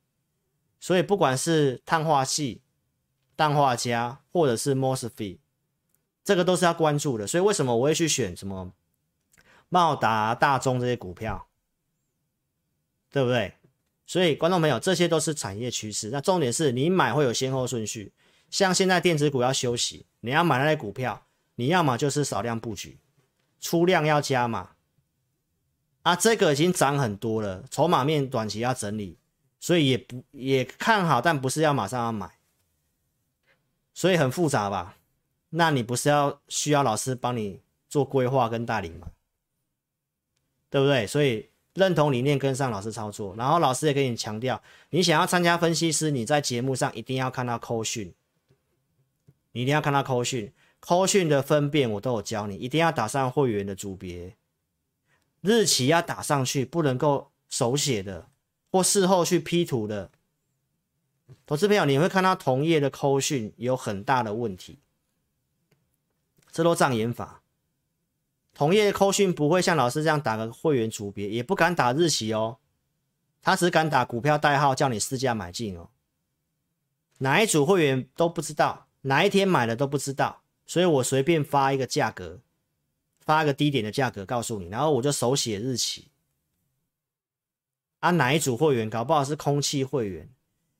[0.79, 2.61] 所以不管是碳化矽、
[3.35, 5.39] 氮化镓或者是 MOSFET，
[6.23, 7.27] 这个都是要关注的。
[7.27, 8.71] 所以为什么我会去选什么
[9.67, 11.47] 茂达、大中这些股票，
[13.11, 13.55] 对不对？
[14.05, 16.09] 所以观众朋友，这些都是产业趋势。
[16.11, 18.13] 那重点是你买会有先后顺序，
[18.53, 21.25] 像现在电子股要休息，你要买那些股票。
[21.55, 22.99] 你要么就是少量布局，
[23.59, 24.69] 出量要加码，
[26.03, 29.17] 啊，这个已经涨很多了，筹码面短期要整理，
[29.59, 32.29] 所以也不也看好，但不是要马上要买，
[33.93, 34.97] 所以很复杂吧？
[35.49, 39.07] 那你不是要需要老师帮你做规划跟带领吗？
[40.69, 41.07] 对不对？
[41.07, 48.11] 所以认同理念，跟上老师操作，然后老师也跟你强调，你想要参加分析师，你在节目上一定要看到扣讯，
[49.53, 50.53] 你一定要看到扣讯。
[50.81, 54.35] 扣讯的分辨我都有教你，一定要打上会员的组别，
[55.39, 58.27] 日期要打上去，不能够手写的
[58.69, 60.11] 或事后去 P 图的。
[61.45, 64.79] 投资朋友，你会看到同业的扣讯有很大的问题，
[66.51, 67.41] 这都障眼法。
[68.53, 72.57] 同业的扣讯不会像老师这样打个会员组别，也不敢打日期哦，
[73.41, 75.89] 他只敢打股票代号，叫你市价买进哦。
[77.19, 80.41] 哪一组会员都不知道，哪一天买的都不知道。
[80.65, 82.39] 所以我随便发一个价格，
[83.19, 86.09] 发一个低点的价格告诉你，然后我就手写日期。
[87.99, 90.29] 按、啊、哪一组会员，搞不好是空气会员。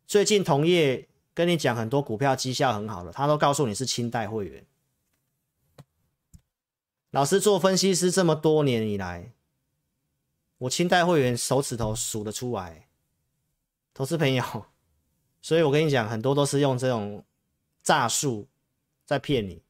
[0.07, 4.65] 最近同业跟你讲很多股票绩效很好的，他都告诉你是清代会员。
[7.11, 9.33] 老师做分析师这么多年以来，
[10.59, 12.87] 我清代会员手指头数得出来。
[13.93, 14.65] 投资朋友，
[15.41, 17.23] 所以我跟你讲，很多都是用这种
[17.83, 18.47] 诈术
[19.05, 19.61] 在骗你。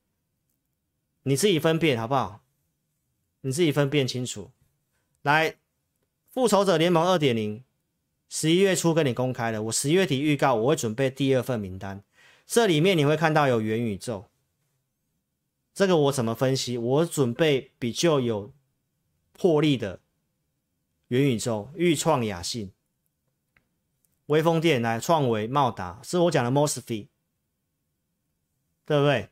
[1.23, 2.43] 你自己分辨好不好？
[3.41, 4.51] 你自己分辨清楚。
[5.21, 5.51] 来，
[6.29, 7.59] 《复仇者联盟二点零》
[8.29, 12.03] 十一月初跟你公开了，我十月底预告我会准备第二份名单，
[12.45, 14.29] 这里面你会看到有元宇宙。
[15.73, 16.77] 这个我怎么分析？
[16.77, 18.53] 我准备比较有
[19.31, 20.01] 魄力的
[21.07, 22.71] 元宇宙，钰创雅信、
[24.27, 27.07] 微风电来创维、茂达，是我讲的 MOSFET，
[28.85, 29.29] 对不对？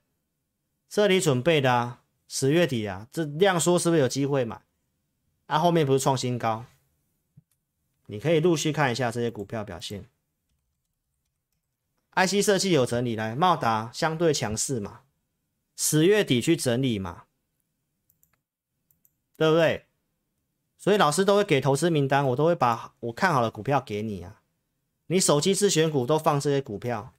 [0.89, 4.61] 这里准备的啊，十月底啊，这量缩是不是有机会买？
[5.45, 6.65] 啊，后面不是创新高？
[8.07, 10.09] 你可以陆续看一下这些股票表现。
[12.13, 15.03] IC 设计有整理来，茂达相对强势嘛，
[15.77, 17.23] 十月底去整理嘛，
[19.37, 19.85] 对不对？
[20.77, 24.41] 所以老师都会给投资名单，我都会把我看好的股票给你啊，
[25.07, 27.13] 你手机自选股都放这些股票。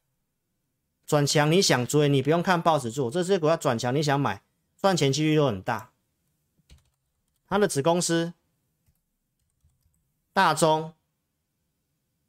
[1.07, 4.43] 转强你想追，你不用看报纸做，这些股票转强你想买，
[4.77, 5.93] 赚钱几率都很大。
[7.47, 8.33] 他的子公司
[10.33, 10.95] 大中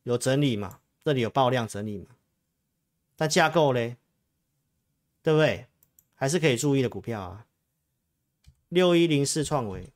[0.03, 2.07] 有整理嘛，这里有爆量整理嘛，
[3.15, 3.95] 但架构嘞，
[5.21, 5.67] 对不对？
[6.15, 7.45] 还是可以注意的股票啊。
[8.67, 9.93] 六一零四创维，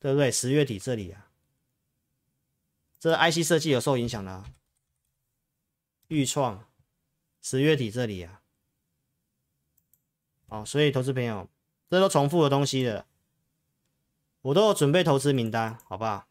[0.00, 0.32] 对不对？
[0.32, 1.28] 十月底这里啊，
[2.98, 4.44] 这 IC 设计有受影响啦。
[6.10, 6.66] 预创，
[7.40, 8.42] 十月底这里啊，
[10.48, 11.48] 哦，所以投资朋友，
[11.88, 13.06] 这都重复的东西了，
[14.42, 16.26] 我都有准备投资名单，好不好？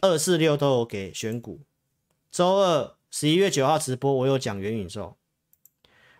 [0.00, 1.60] 二四六都有给选股，
[2.30, 5.18] 周二十一月九号直播我有讲元宇宙，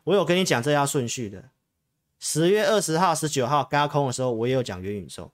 [0.04, 1.48] 我有跟你讲这要顺序的。
[2.18, 5.32] 十月二十号、十九号轧空的时候，我也有讲元宇宙，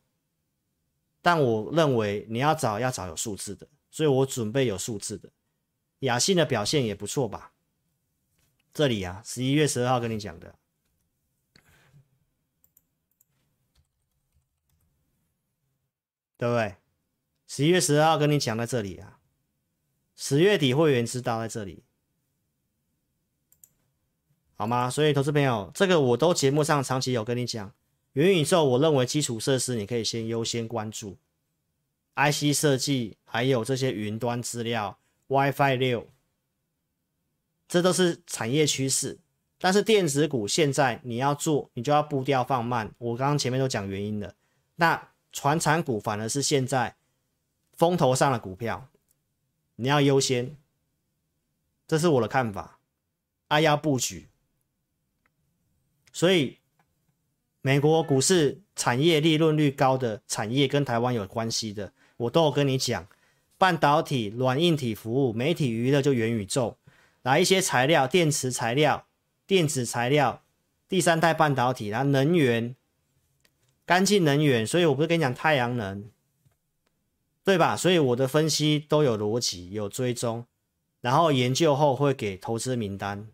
[1.20, 5.28] 但我认为你要找要找有数字的，所以我准备有数字的。
[6.01, 7.53] 雅信的表现也不错吧？
[8.72, 10.59] 这里啊，十一月十二号跟你讲的，
[16.36, 16.76] 对不对？
[17.47, 19.18] 十一月十二号跟你讲在这里啊，
[20.14, 21.84] 十月底会员知道在这里。
[24.59, 24.88] 好吗？
[24.90, 27.74] 所以，投资朋友，这个我都节目上长期有跟你讲，
[28.12, 31.18] 元宇宙，我认为基础设施你可以先优先关注
[32.14, 34.99] ，IC 设计，还有这些云端资料
[35.29, 36.09] ，WiFi 六，
[37.68, 39.18] 这都是产业趋势。
[39.59, 42.95] 但是电子股现在你要做，你就要步调放慢。
[42.99, 44.35] 我刚刚前面都讲原因了。
[44.77, 46.97] 那传产股反而是现在
[47.72, 48.89] 风头上的股票，
[49.77, 50.57] 你要优先，
[51.87, 52.79] 这是我的看法。
[53.49, 54.29] 啊，要布局。
[56.12, 56.59] 所以，
[57.62, 63.07] 美国股市产业利润率高的产业跟台湾有关系的，我都有跟你讲。
[63.59, 66.77] 半导体、软硬体服务、媒体娱乐就元宇宙，
[67.23, 69.07] 来一些材料、电池材料、
[69.47, 70.43] 电子材料、
[70.89, 72.77] 第三代半导体，然后能源、
[73.85, 74.67] 干净能源。
[74.67, 76.05] 所以我不是跟你讲太阳能，
[77.45, 77.77] 对吧？
[77.77, 80.45] 所以我的分析都有逻辑、有追踪，
[81.01, 83.29] 然后研究后会给投资名单。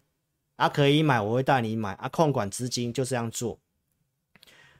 [0.57, 2.09] 啊，可以买，我会带你买啊。
[2.09, 3.59] 控管资金就这样做，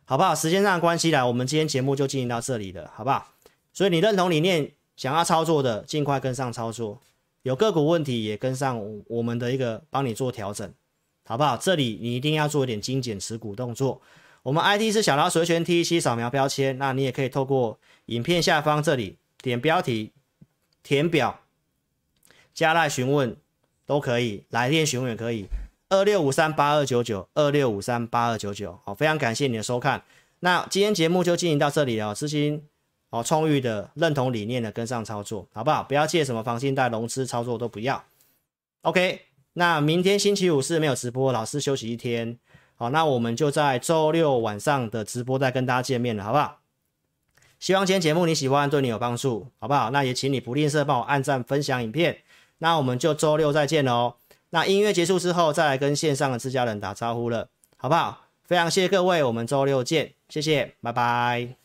[0.05, 0.33] 好不好？
[0.33, 3.35] 时间上的关系来，我们今天节目就进行到这里了，好不好？
[3.73, 7.01] 所以你认同理念，想要操作的，尽快跟上操作。
[7.43, 10.73] 有个股问题也跟上我们的一个帮你做调整，
[11.25, 11.57] 好不好？
[11.57, 14.01] 这里你一定要做一点精简持股动作。
[14.45, 20.13] 我们 ID 是小老鼠随权 T C 扫描标签，那你也可以透过影片下方这里点标题
[20.83, 21.41] 填表，
[22.53, 23.37] 加赖询问
[23.87, 25.47] 都可以，来电询问也可以。
[25.89, 30.03] 二六五三八二九九，二六五三八二九九，好，非常感谢你的收看。
[30.41, 32.65] 那今天节目就进行到这里了，资金
[33.13, 35.83] 哦充裕的，认同理念的跟上操作，好不好？
[35.83, 38.03] 不要借什么房信贷融资操作都不要。
[38.81, 39.21] OK，
[39.53, 42.39] 那明天星期五是没有直播，老师休息一天。
[42.75, 46.61] 好，那我们就在周六晚上的直播再跟大家见面了，好不好？
[47.61, 49.91] 希望今天节目你喜欢，对你有帮助，好不好？
[49.91, 52.23] 那也请你不吝啬帮我按赞、分享影片。
[52.59, 54.15] 那我们就周六再见喽。
[54.51, 58.29] 那音乐结束之后，再来跟线上的自家人打招呼了，好不好？
[58.45, 61.62] 非常谢谢各位，我们周六见，谢谢，拜拜。